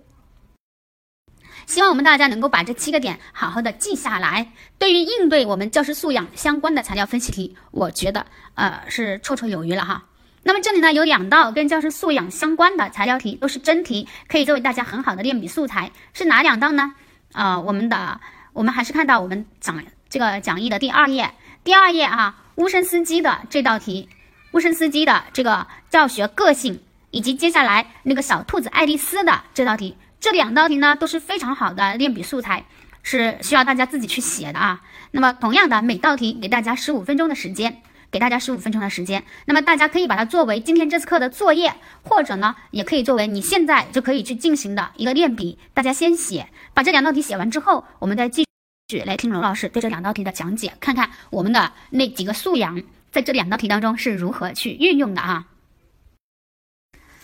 [1.68, 4.52] 希望我们大家能够把这七个点好好的记下来。
[4.78, 10.06] 对于应对我们教师素养相关的材料分析题，我觉得呃是绰绰有余了哈。
[10.44, 15.92] 那么这里呢有两道跟教师素养相关的材料题，都是真题，可以作为大家很好的练笔素材。
[16.14, 16.96] 是哪两道呢？
[17.34, 18.20] 啊，我们的
[18.54, 24.10] 我们还是看到我们讲这个讲义的第二页，第二页啊，乌申斯基的这道题。
[24.52, 32.66] 乌申斯基的这个教学个性，以及接下来那个小兔子爱丽丝的这道题，这两道题呢都是非常好的练笔素材，
[33.02, 34.82] 是需要大家自己去写的啊。
[35.12, 37.82] 那么同样的，每道题给大家十五分钟的时间，
[38.12, 39.24] 给大家十五分钟的时间。
[39.46, 45.58] 那么大家可以把它作为今天这次课的作业，或者呢，也可以作为你现在就可以去进行的一个练笔。
[45.74, 48.46] 大家先写，把这两道题写完之后，我们再继
[48.90, 52.84] 续来听龙老师对这两道题的讲解，看看我们的那几个素养。
[53.12, 55.48] 在这两道题当中是如何去运用的啊？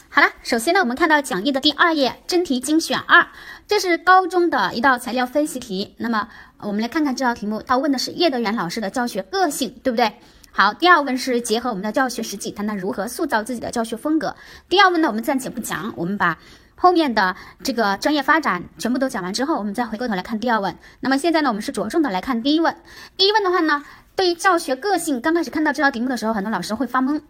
[0.10, 3.28] 好了，首先呢，我们看到讲义的第二页真题精选二，
[3.68, 5.96] 这是高中的一道材料分析题。
[5.98, 6.28] 那么
[6.60, 10.14] 我们来看看这道题目，它问的是叶德元老师的教学个性，对不对？
[10.58, 14.36] 好，第二问是结合我们的教学实际，谈谈如何塑造自己的教学风格。
[14.68, 16.36] 第二问呢，我们暂且不讲，我们把
[16.76, 20.76] 后面的这个专业发展全部都讲完之后，我们再回过头来看第二问。
[21.00, 22.76] 那么现在呢，我们是着重的来看第一问。
[23.18, 23.84] 第一问的话呢？
[24.16, 27.22] 对于教学个性，刚开始看到这道题目的时候，很多老师会发懵，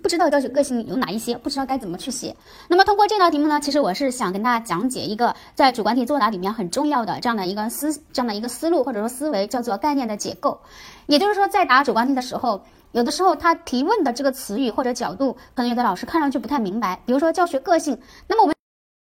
[0.00, 2.34] 不知道教学个性有哪一些，不知道该怎么去写。
[2.68, 10.62] 那么通过这道题目呢，其实我是想跟大家讲解一个在主观题作答里面很重要的这样的一个思这样的一个思路或者说思维，叫做概念的结构。
[11.06, 17.00] 也就是说，在答主观题的时候，有的时候他提问的这个词语或者角度，可能有的老师看上去不太明白。
[17.04, 17.98] 比如说教学个性，
[18.28, 18.54] 那么我们。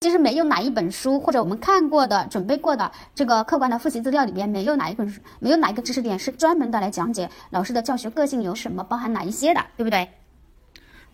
[0.02, 10.08] 其实没有哪一本书或者我们看过的、准备过的这个客观的复习资料里边，没有哪一本书、没有哪一个知识点是专门的来讲解老师的教学个性有什么，包含哪一些的，对不对？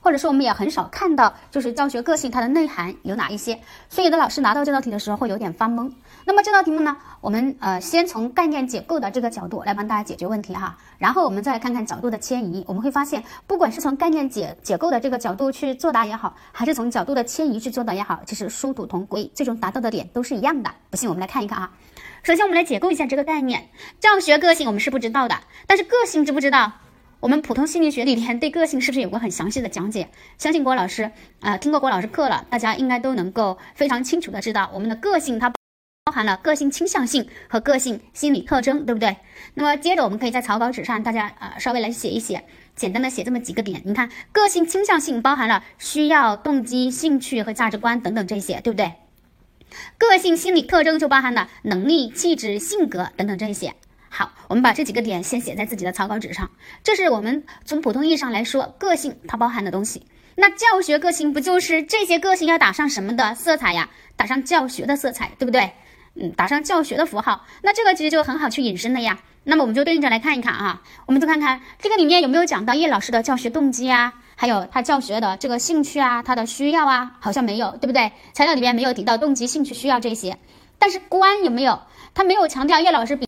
[0.04, 3.58] 或者说我们也很少看到，就是教学个性它的内涵有哪一些，
[3.90, 5.90] 所以有的老师拿到这道题的时候会有点发懵。
[6.26, 12.66] 那么这道题目呢，我们呃先从概念结构的这个角度来帮大家解决问题哈，然后我们再来看看角度的迁移。
[12.68, 20.70] 我们会发现，不管是从概念解解构的这个角度去作答也好，还是从角度的迁移去作答也好，其实殊途同归，最终达到的点都是一样的。
[20.90, 21.72] 不信我们来看一看啊。
[22.24, 23.70] 首先我们来解构一下这个概念，
[24.02, 25.36] 教学个性我们是不知道的，
[25.66, 26.72] 但是个性知不知道？
[27.24, 30.10] 我们普通心理学里边对个性是不是有过很详细的讲解？
[30.38, 31.10] 相信郭老师
[31.40, 39.16] 啊，听过郭老师课了，大家应该都能够非常清楚的知道，我们的个性它包含了个性倾向性和个性心理特征，对不对？
[39.54, 42.44] 那么接着我们可以在草稿纸上，大家呃稍微来写一写，
[42.76, 43.82] 简单的写这么几个点。
[43.86, 48.96] 你看，个性倾向性包含了需要、动机、兴趣和价值观等等这些，对不对？
[49.98, 53.76] 个性心理特征就包含了能力、气质、性格等等这些。
[54.16, 56.52] 好，我们把这几个点先写在自己的草稿纸上。
[56.84, 60.06] 这是我们从普通意义上来说，个性它包含的东西。
[60.36, 63.90] 那教学个性不就是这些个性要打上什么的色彩呀？
[64.16, 65.72] 打上教学的色彩，对不对？
[66.14, 67.44] 嗯，打上教学的符号。
[67.64, 69.18] 那这个其实就很好去引申了呀。
[69.46, 78.12] 那么我们就对应着来看一看啊，我们就看看这个里面有没有讲到叶老师的教学动机啊，还有他教学的这个兴趣啊，他的需要啊，好像没有，对不对？
[78.34, 80.38] 材料里面没有提到动机、兴趣、需要这些。
[80.78, 81.82] 但是观有没有？
[82.14, 83.28] 他没有强调叶老师比。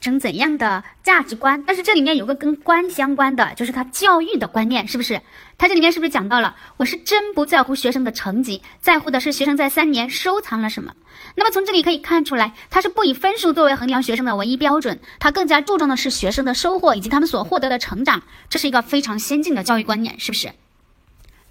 [0.00, 1.62] 成怎样的价值观？
[1.66, 5.20] 但是这里面有个跟观相关的，就是他教育的观念，是不是？
[5.58, 6.56] 他这里面是不是讲到了？
[6.78, 10.94] 我是真不在乎学生的成绩，在乎的是学生在三年收藏了什么。
[11.36, 18.22] 那么从这里可以看出来，他是不以分数作为衡量学生的唯一标准，他更加注重的是学生的收获以及他们所获得的成长。
[18.48, 20.50] 这是一个非常先进的教育观念，是不是？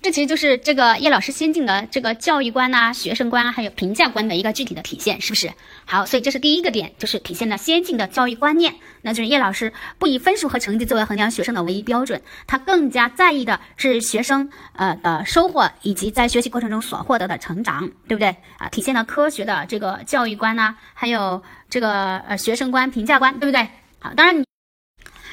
[0.02, 5.52] 这其实就是这个叶老师先进的这个教育观呐、学生观啊，还有评价观的一个具体的体现，是不是？
[5.86, 8.76] 好，所以这是第一个点，就是体现了先进的教育观念。
[9.02, 18.70] 那就是叶老师不以分数和成绩作为衡量学生的唯一标准，他更加在意的是学生呃的收获以及在学习过程中所获得的成长，对不对啊？
[18.70, 23.68] 体现了科学的这个教育观呐，还有这个呃学生观、评价观，对不对？
[24.00, 24.49] 好，当然你。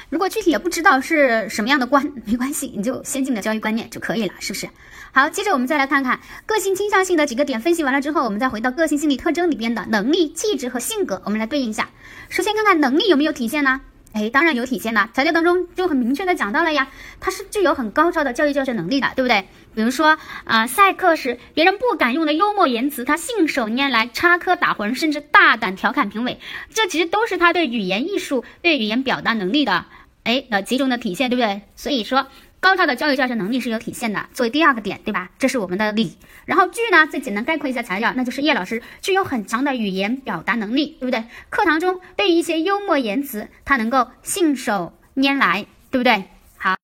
[0.08, 4.68] 如果具体也不知道是什么样的观， 没关系，你就先进的教育观念就可以了，是不是？
[5.12, 11.88] 好，接着我们再来看看个性倾向性的几个点分析完了之后，我们再回到个性心理特征里边的能力、气质和性格，我们来对应一下。
[12.28, 13.80] 首先看看能力有没有体现呢？
[14.16, 16.88] 哎，当然有体现啦，材料当中就很明确的讲到了呀，
[17.20, 19.46] 他是具有很高超的教育教学能力的，对不对？
[19.74, 26.40] 比如说啊，赛课时别人不敢用的幽默言辞，他信手拈来，插科打诨，甚至大胆调侃评委，
[26.72, 29.84] 这其实都是他对语言艺术、对语言表达能力的。
[30.24, 31.60] 哎，的集中的体现，对不对？
[31.76, 32.26] 所以说，
[32.66, 34.28] 高超的教育教学能力是有体现的。
[34.34, 35.30] 作为第二个点，对吧？
[35.38, 36.18] 这是我们的理。
[36.46, 41.22] 然后句呢，再简单概括一下材料，那就是叶老师具有很强的语言表达能力，对不对？
[41.48, 46.24] 课堂中对于一些幽默言辞，他能够信手拈来，对不对？
[46.56, 46.74] 好，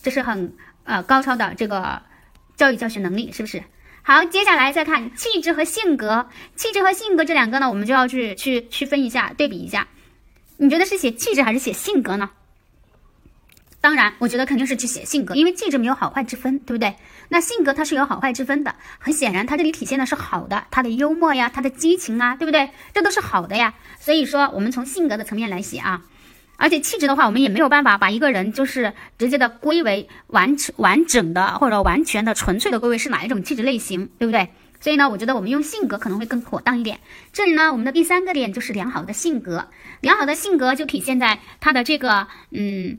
[0.00, 0.54] 这是很
[0.84, 2.00] 呃高超的这个
[2.56, 3.64] 教育教学能力，是不是？
[4.02, 9.88] 好，接下来再看气质和性格，气质和性格这两个呢，我们就要去去区分一下，对比一下。
[10.58, 12.30] 你觉得是写气质还是写性格呢？
[13.82, 16.94] 当然，我觉得肯定是去写性格，因为气质没有好坏之分，对不对？
[17.30, 18.74] 那性格它是有好坏之分的。
[18.98, 22.68] 很显然，它这里体现的是好的，他的幽默呀，他的激情啊，对不对？
[22.92, 23.72] 这都是好的呀。
[23.98, 26.02] 所以说，我们从性格的层面来写啊。
[26.58, 34.50] 而且气质的话，我们也没有办法把一个人就是直接的归为完完整的或者完全的纯粹的归为是哪一种气质类型，对不对？
[34.78, 37.00] 所以呢，我觉得我们用性格可能会更妥当一点。
[37.32, 39.68] 这里呢，我们的第三个点就是良好的性格，
[40.02, 42.98] 良好的性格就体现在他的这个嗯。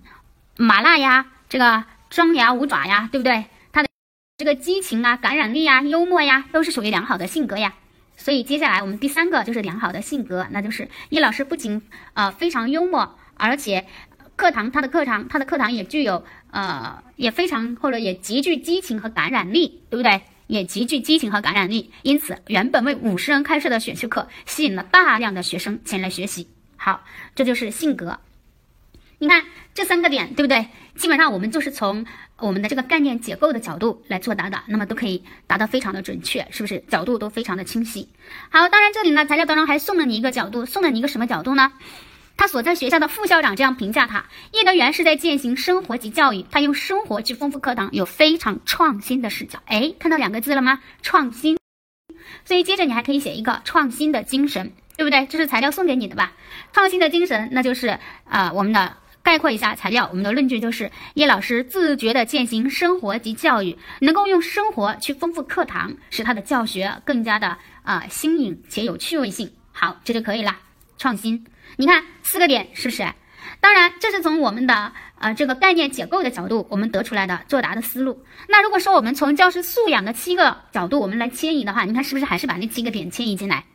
[0.62, 3.46] 麻辣呀，这个张牙舞爪呀，对不对？
[3.72, 3.90] 他的
[4.38, 7.74] 这个激情啊、感染力呀、幽默呀，都是属于良好的性格呀。
[8.18, 11.82] 所以接下来我们第三个就是良好的性格，那就是叶老师不仅
[12.14, 13.88] 呃非常幽默，而且
[14.36, 20.22] 课堂他的课堂他的课堂也具有呃也非常或者也极具激情和感染力，对不对？
[20.48, 26.50] 也极具激情和感染力，因此原本为五十人开设的选修课吸引了大量的学生前来学习。
[26.76, 27.04] 好，
[27.34, 28.20] 这就是性格。
[29.22, 29.44] 你看
[29.76, 30.66] 这三个点，对不对？
[30.96, 32.04] 基本上我们就是从
[32.40, 36.84] 我们的这个概念结构的角度来作答的，那么都可以答得非常的准确，是不是？
[36.90, 38.10] 角度都非常的清晰。
[38.50, 41.72] 好，当然这里呢，材料当中还送了你一个角度，送了你一个什么角度呢？
[42.36, 49.60] 他所在学校的副校长这样评价他：叶德元是在践行生活及教育，他用生活去丰富课堂，有非常创新的视角。
[49.68, 50.82] 哎，看到两个字了吗？
[51.04, 51.60] 创新。
[52.44, 55.28] 所以接着你还可以写一个创新的精神，对不对？
[55.28, 56.34] 这是材料送给你的吧？
[56.74, 58.98] 创新的精神，那就是啊，我们的。
[59.24, 69.52] 概括一下材料，我们的论据就是叶老师自觉地践行生活及教育，能够用生活去丰富课堂，使他的教学更加的啊新颖且有趣味性。
[69.72, 70.58] 好，这就可以了。
[70.98, 71.46] 创新，
[71.78, 73.04] 你看四个点是不是？
[73.60, 78.24] 当然，这是从我们的呃这个概念结构的角度，我们得出来的作答的思路。
[78.48, 83.66] 那如果说我们从教师素养的七个角度，我们来迁移的话，你看是不是还是把那七个点迁移进来？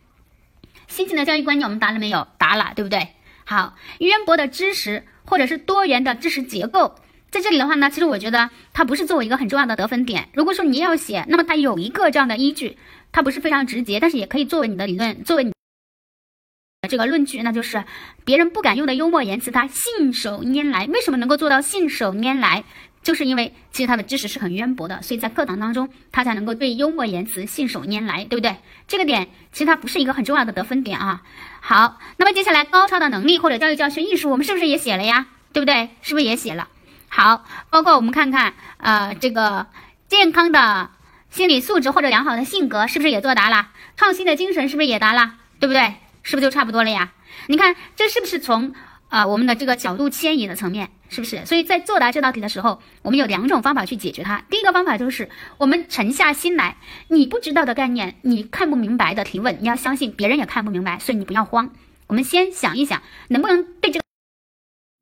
[0.88, 2.26] 新型的教育观念我们答了没有？
[2.38, 3.08] 答了，对不对？
[3.46, 5.04] 好，渊博的知识。
[5.28, 6.94] 或者是多元的知识结构，
[7.32, 10.28] 在这里的话呢，其实我觉得它不是作为一个很重要的得分点。
[10.32, 12.78] 如果说你要写，那么它有一个这样的依据，
[13.10, 17.82] 它不是非常直接，但是也可以作为你的理论，作为你的这个论据，那就是
[18.24, 20.86] 别人不敢用的幽默言辞，他信手拈来。
[20.86, 22.62] 为什么能够做到信手拈来？
[23.02, 28.56] 就是因为其实他的知识是很渊博的，所以在课堂当中他才能够对幽默言辞信手拈来，对不对？
[28.86, 31.22] 这个点其实它不是一个很重要的得分点啊。
[31.68, 35.26] 好，那么接下来高超的能力或者教育教学艺术，我们是不是也写了呀？
[35.52, 35.88] 对不对？
[36.00, 36.68] 是不是也写了？
[37.08, 39.66] 好，包括我们看看，呃，这个
[40.06, 40.90] 健康的
[41.28, 43.70] 心理素质或者良好的性格是不是也作答了？
[43.96, 45.32] 创新的精神是不是也答了？
[45.58, 45.96] 对不对？
[46.22, 47.12] 是不是就差不多了呀？
[47.48, 48.72] 你看这是不是从
[49.08, 51.44] 啊我们的这个角度迁移的层面，是不是？
[51.46, 54.44] 所以在作答这道题的时候，我们有两种方法去解决它。
[54.50, 55.28] 第一个方法就是
[55.58, 56.76] 我们沉下心来，
[57.08, 61.72] 你不知道的概念，你看不明白的提问，你要相信别人也看不明白，所以你不要慌。
[62.06, 64.04] 我们先想一想，能不能对这个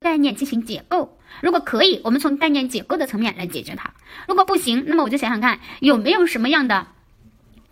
[0.01, 1.17] 概念进行解构？
[1.41, 3.91] 如果可以，我们从概念解构的层面来解决它；
[4.27, 6.87] 如果不行，那么我就想想看有没有什么样的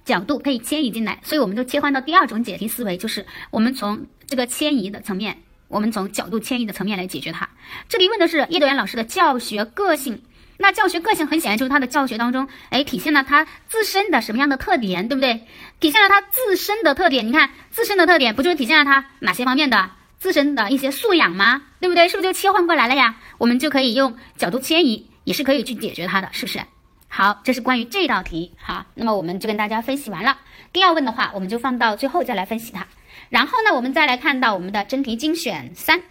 [0.04, 1.20] 角度可以迁移进来。
[1.24, 5.38] 所以我们就切换到第二种解题思维，就是我们从这个迁移的层面，
[5.74, 7.50] 我们从角度迁移的层面来解决它。
[7.90, 10.22] 这里问的是叶德元老师的教学个性，
[10.58, 15.42] 那教学个性很显然就是他的教学当中，哎，体现了他自身的什么样的特点，对不对？
[15.80, 17.28] 体现了他自身的特点。
[17.28, 19.90] 你看自身的特点，不就是体现了他哪些方面的？
[20.20, 21.64] 自身的一些素养吗？
[21.82, 22.08] 对不对？
[22.08, 23.16] 是不是就切换过来了呀？
[23.40, 26.62] 我们就可以用角度迁移，也是可以去解决它的，是不是？
[27.08, 28.54] 好，这是关于这道题。
[28.58, 30.38] 好，那么我们就跟大家分析完了。
[30.72, 32.88] 第二问的话，我们就放到最后再来分析它。
[33.34, 36.04] 然后呢，我们再来看到我们的真题精选三。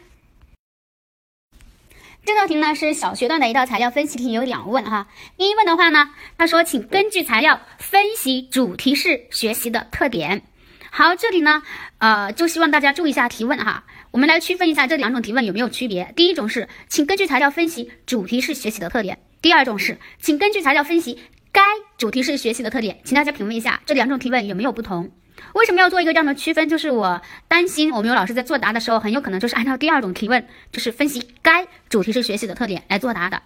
[2.24, 5.06] 这道题呢是小学段的一道材料分析题，有两问哈。
[5.36, 10.42] 第一问的话呢，他说，请根据材料分析主题式学习的特点。
[10.90, 11.62] 好，这里呢，
[11.98, 13.84] 呃，就希望大家注意一下提问哈。
[14.10, 16.12] 我们来区分一下这两种提问有没有区别。
[16.16, 21.20] 第一种是，请根据材料分析主题式学习的特点；第二种是，请根据材料分析
[21.52, 21.62] 该
[21.96, 22.98] 主题式学习的特点。
[23.04, 25.12] 请大家品味一下这两种提问有没有不同？
[25.54, 26.68] 为什么要做一个这样的区分？
[26.68, 33.42] 就是我担心我们有老师在作答的时候，很有可能就是按照第二种提问，就是分析该主题式学习的特点来作答的。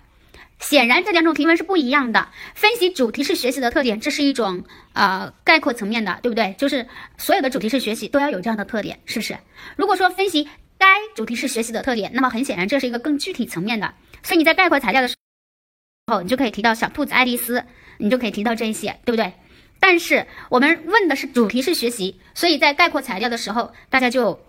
[0.59, 2.29] 显然这两种提问是不一样的。
[2.55, 6.55] 分析主题式学习的特点，这是一种呃概括层面的，对不对？
[6.57, 6.87] 就是
[7.19, 9.37] 所有的主题式学习都要有这样的特点，是不是？
[9.77, 10.49] 如果说分析
[10.79, 13.93] 该主题式学习的特点，那么很显然这是一个更具体层面的。
[14.23, 15.15] 所以你在概括材料的时
[16.07, 17.63] 候，你就可以提到小兔子爱丽丝，
[17.99, 19.35] 你就可以提到这一些，对不对？
[19.81, 24.41] 但是我们问的是主题式学习，所以在概括材料的时候，大家就。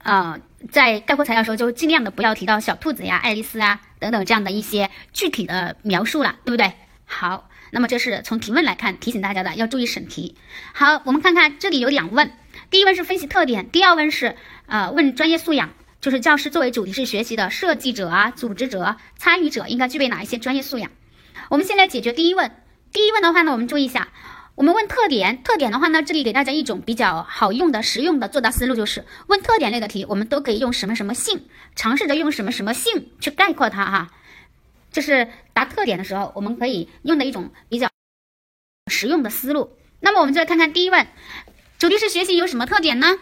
[0.00, 0.38] 呃，
[0.70, 6.72] 在概括材料的时候，就尽量的不要提到小兔子呀、爱丽丝啊等等这样的一些具体的描述了，对不对？
[7.04, 10.36] 好，那么这是从提问来看，提醒大家的要注意审题。
[10.72, 12.30] 好，我们看看这里有两问，
[12.70, 14.36] 第一问是分析特点，第二问是
[14.66, 20.92] 呃问专业素养，就是教师作为主题式学习的设计者啊、组织者、参与者，应该具备哪一些专业素养？
[21.50, 22.52] 我们先来解决第一问。
[22.92, 24.08] 第一问的话呢，我们注意一下。
[24.58, 31.46] 我们问特点，特点的话呢，这里给大家一种比较好用的、实用的作答思路，就是问特点类的题，我们都可以用什么什么性，
[31.76, 34.10] 尝试着用什么什么性去概括它哈。
[34.90, 37.88] 这是答特点的时候，我们可以用的一种比较
[38.90, 39.76] 实用的思路。
[40.00, 41.06] 那么我们就来看看第一问，
[41.78, 43.16] 主题式学习有什么特点呢？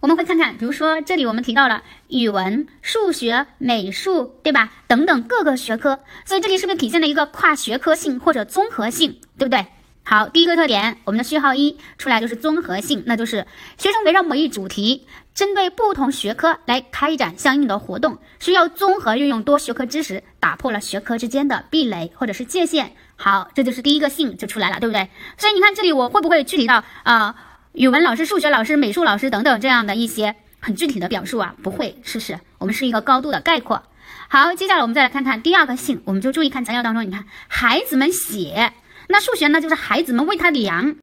[0.00, 4.74] 我们会看看，比如说这里我们提到了语文、数学、美术，对吧？
[4.88, 9.68] 等等各个学科，所以这里是不是体现了一个跨学科性或者综合性，对不对？
[10.04, 13.46] 好，第一个特点，我们的序号一出来就是综合性，那就是
[13.78, 22.92] 学生围绕某一主题，针对不同学科来开展相应的活动，需要综合运用多学科知识，打破了学科之间的壁垒或者是界限。
[23.14, 25.08] 好，这就是第一个性就出来了，对不对？
[25.38, 27.36] 所以你看这里我会不会具体到啊，
[27.72, 31.54] 语文老师、数学老师、美术老师等等这样的一些很具体的表述啊？
[31.62, 32.40] 不会，试试？
[32.58, 33.84] 我们是一个高度的概括。
[34.28, 38.72] 好，接下来我们再来看看第二个性，我们就注意看材料当中，你看孩子们写。
[39.12, 40.94] 那数学呢，就是孩子们为他量；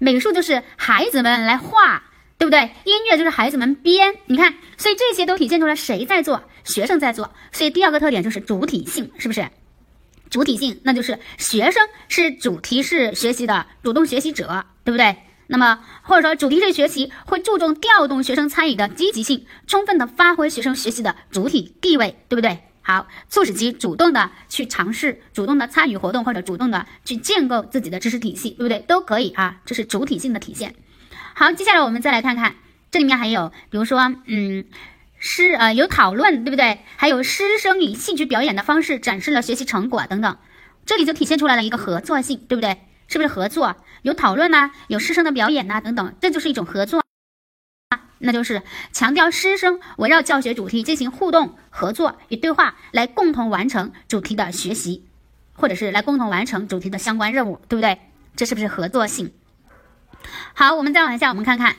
[0.00, 2.02] 美术就是孩子们来画，
[2.36, 2.72] 对不对？
[2.82, 4.16] 音乐就是孩子们编。
[4.26, 6.42] 你看，所以这些都体现出来谁在做？
[6.64, 7.32] 学生在做。
[7.52, 9.48] 所以第二个特点就是主体性，是不是？
[10.30, 15.16] 主体性，那就是学生是主题式学习的主动学习者，对不对？
[15.46, 22.58] 那么或者说主题式学习会注重调动学生参与的积极性，充分的发挥学生学习的主体地位，对不对？
[22.82, 28.78] 好，促使其主动的去尝试，主动的参与活动，或者主动的去建构自己的知识体系，对不对？
[28.80, 30.74] 都可以啊，这是主体性的体现。
[31.34, 32.56] 好，接下来我们再来看看，
[32.90, 34.64] 这里面还有，比如说，嗯，
[35.18, 36.80] 师呃有讨论，对不对？
[36.96, 40.38] 还有师生以戏剧表演的方式展示了学习成果等等，
[40.86, 42.78] 这里就体现出来了一个合作性，对不对？
[43.08, 43.76] 是不是合作？
[44.02, 47.02] 有讨论呐，有师生的表演呐，等等，这就是一种合作。
[48.22, 48.62] 那就是
[48.92, 55.04] 强调师生围绕教学主题进行互动、合作与对话，来共同完成主题的学习，
[55.54, 57.98] 或者是来共同完成主题的相关任务，对不对？
[58.36, 59.32] 这是不是合作性？
[60.54, 61.76] 好，我们再往下，我们看看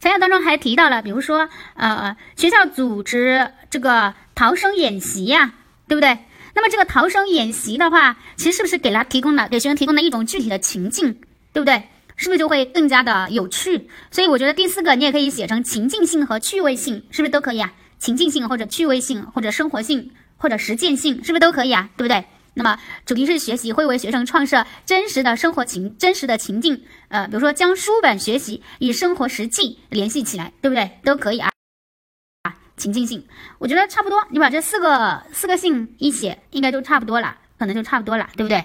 [0.00, 5.54] 材料当中还提到了，比如说，呃，学校组织这个逃生演习呀，
[5.88, 6.18] 对不对？
[6.54, 11.20] 那么这个逃生演习的话，其实是不是给他提供了给学生提供了一种具体的情境，
[11.52, 11.88] 对不对？
[12.16, 13.88] 是不是就会更加的有趣？
[14.10, 17.72] 所以我觉得第四个你也可以写成情境性和趣味性，是不是都可以啊？
[17.98, 21.90] 情境性或者趣味性或者生活性或者实践性，是不是都可以啊？
[21.96, 22.24] 对不对？
[22.56, 30.90] 那么主题式学习会为学生创设真实的生活情、真实的情境，呃，比如说将书本学习与生活实际联系起来，对不对？
[31.02, 31.50] 都可以啊。
[32.42, 33.26] 啊，情境性，
[33.58, 38.64] 我觉得差不多，你把这四个四个性一写，应该就差不多了，可能就差不多了，对不对？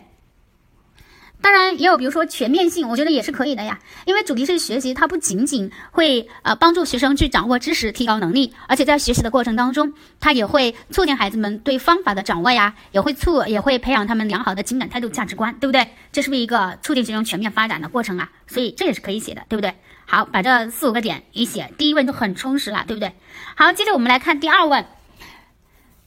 [1.42, 3.80] 当然也有，比如说全面性，我觉得也是可以的呀。
[4.06, 15.88] 因为主题式学习，它不仅仅会呃帮助学生去掌握知识、提高能力，而且在学习的过程当中，它也会促进孩子们对方法的掌握呀，也会促也会培养他们良好的情感态度、价值观，对不对？
[16.12, 18.30] 这是不是一个促进学生全面发展的过程啊？
[18.46, 19.74] 所以这也是可以写的，对不对？
[20.06, 23.14] 好，把这四五个点一写，第一问就很充实了，对不对？
[23.56, 24.86] 好，接着我们来看第二问：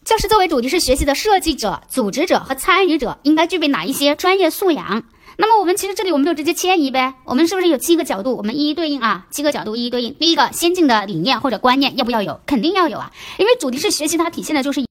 [0.05, 5.05] 教师作为主题式学习的设计者、组织者和参与者，应该具备哪一些专业素养？
[5.39, 8.37] 那么我们其实这里我们就直接迁移呗，我们是不是有七个角度？
[8.37, 10.15] 我们一一对应啊，七个角度一一对应。
[10.15, 12.41] 第一个，先进的理念或者观念要不要有？
[12.47, 14.87] 肯定要有啊，因为主题式学习它体现的就是以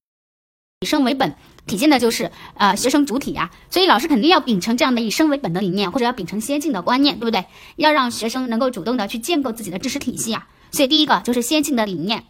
[0.85, 1.35] 生为本，
[1.67, 7.45] 体现的就是呃学生主体呀，所以老师肯定要秉承这样的以生为本的理念，或者要秉承先进的观念，对不对？
[7.75, 10.47] 要让学生能够主动的去建构自己的知识体系啊。
[10.71, 12.23] 所以第一个就是先进的理念，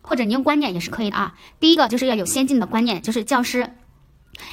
[0.00, 1.34] 或者你用观念也是可以的啊。
[1.60, 3.74] 第一个就是要有先进的观念，就是教师。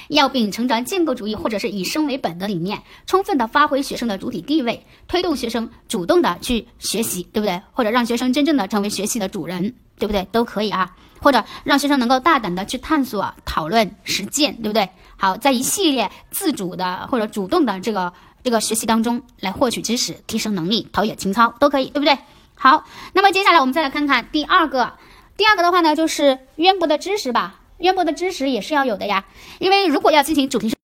[0.09, 7.61] 要秉承着建构主义或者是以生为本的理念，充分的发挥学生的主体地位，推动学生主动的去学习，对不对？
[7.73, 10.27] 或者让学生真正的成为学习的主人，对不对？
[10.31, 10.95] 都可以啊。
[11.21, 14.87] 或者让学生能够大胆的去探索、讨论、实践，对不对？
[15.17, 18.13] 好，在一系列自主的或者主动的这个
[18.43, 22.15] 这个学习当中来获取知识、提升能力、陶冶情操，都可以，对不对？
[22.53, 22.83] 好，
[23.13, 24.93] 那么接下来我们再来看看第二个，
[25.35, 27.61] 第二个的话呢，就是渊博的知识吧。
[27.79, 29.25] 渊博的知识也是要有的呀，
[29.59, 30.75] 因为如果要进行主题式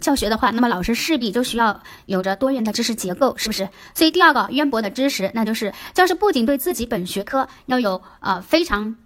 [0.00, 3.68] 教学的话，那么老师势必就需要有着多元的知识结构，是不是？
[3.94, 8.96] 所以第二个渊博的知识，那就是教师不仅对自己本学科要有呃非常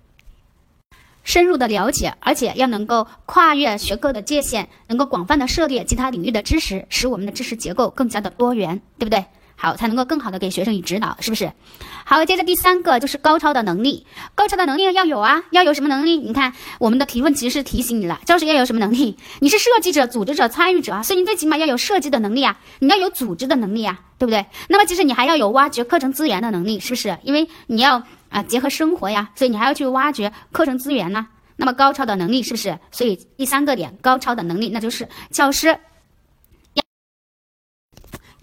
[1.25, 9.25] 深入的了解，而且要能够跨越学科的界限，能够广泛的涉猎其他领域的知识，使我们的知识结构更加的多元，对不对？
[9.57, 11.53] 好，才能够更好的给学生以指导，是不是？
[12.05, 16.17] 好，接着第三个就是高超的能力，高超的能力要有啊，要有什么能力？
[16.17, 19.17] 你看我们的提问其实是提醒你了，教师要有什么能力？
[19.41, 24.45] 你是设计者、组织者、参与者啊，所以你最起码要有设计的能力啊，你要有组织的能力啊，对不对？
[24.69, 27.17] 那么其实你还要有挖掘课程资源的能力，是不是？
[27.23, 31.27] 因为你要啊结合生活呀，所以你还要去挖掘课程资源呢。
[31.55, 32.77] 那么高超的能力是不是？
[32.91, 35.79] 所以第三个点，高超的能力，那就是教师。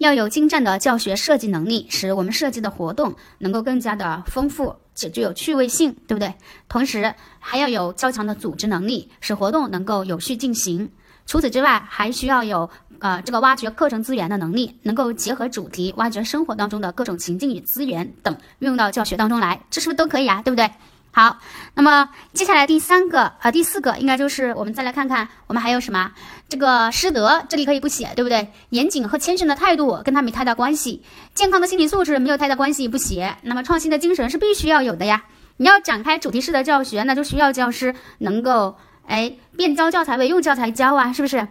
[0.00, 6.32] 要有精湛的教学设计能力，使我们设计的活动能够更加的丰富且具有趣味性，对不对？
[6.70, 10.90] 同时还要有较强的组织能力，使活动能够有序进行。
[11.26, 12.70] 除此之外，还需要有
[13.00, 20.40] 呃这个挖掘课程资源的能力，能够结合主题，挖掘生活当中的各种情境与资源等，运用到教学当中来，这是不是都可以啊？
[20.42, 20.70] 对不对？
[21.12, 21.38] 好，
[21.74, 26.12] 那么接下来第三个呃第四个应该就是我们再来看看我们还有什么
[26.48, 28.52] 这个师德这里可以不写对不对？
[28.68, 31.02] 严谨和谦逊的态度跟他没太大关系，
[31.34, 33.36] 健康的心理素质没有太大关系不写。
[33.42, 35.24] 那么创新的精神是必须要有的呀。
[35.56, 41.48] 你要展开主题式的教学，那就需要教师能够哎变教教材为用教材教啊，是不是？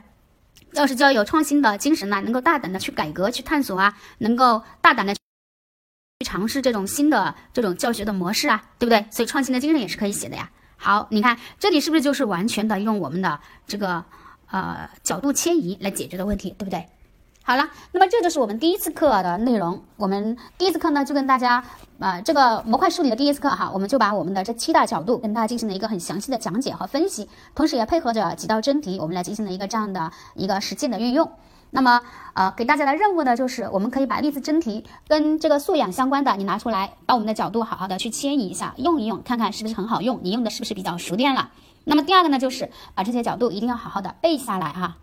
[0.71, 5.13] 教师就要有创新的精神呐，能够大胆的去改革去探索啊，能够大胆的。
[6.21, 9.05] 去尝试这种新的这种教学的模式啊，对不对？
[9.09, 10.49] 所以创新的精神也是可以写的呀。
[10.75, 14.03] 好，你看这里是不是就是完全的用我们的这个
[14.51, 16.85] 呃角度迁移来解决的问题，对不对？
[17.41, 19.81] 好了，那么这就是我们第一次课的内容。
[19.95, 21.63] 我们第一次课呢，就跟大家
[21.99, 31.31] 啊这个模块梳理的第一次课哈，我们就把我们的这七大角度跟大家进行了一个很详细的讲解和分析，同时也配合着几道真题，我们来进行了一个这样的一个实践的运用。
[31.71, 32.01] 那么，
[32.33, 41.51] 呃，给大家的任务呢，就是我们可以把例子真题跟这个素养相关的，你拿出来，把我们的角度好好的去迁移一下，用一用，看看是不是很好用，你用的是不是比较熟练了。
[41.85, 44.97] 那么第二个呢，就是把这些角度一定要好好的背下来哈。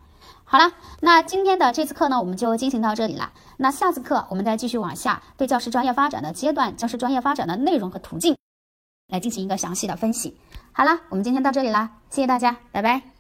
[0.45, 3.33] 好了，那今天的这次课呢，我们就进行到这里了。
[3.57, 8.37] 那下次课我们再继续往下，对教师专业发展的阶段、教师专业发展的内容和途径，
[9.09, 10.37] 来进行一个详细的分析。
[10.73, 13.16] 好了，我们今天到这里啦，谢谢大家，拜拜。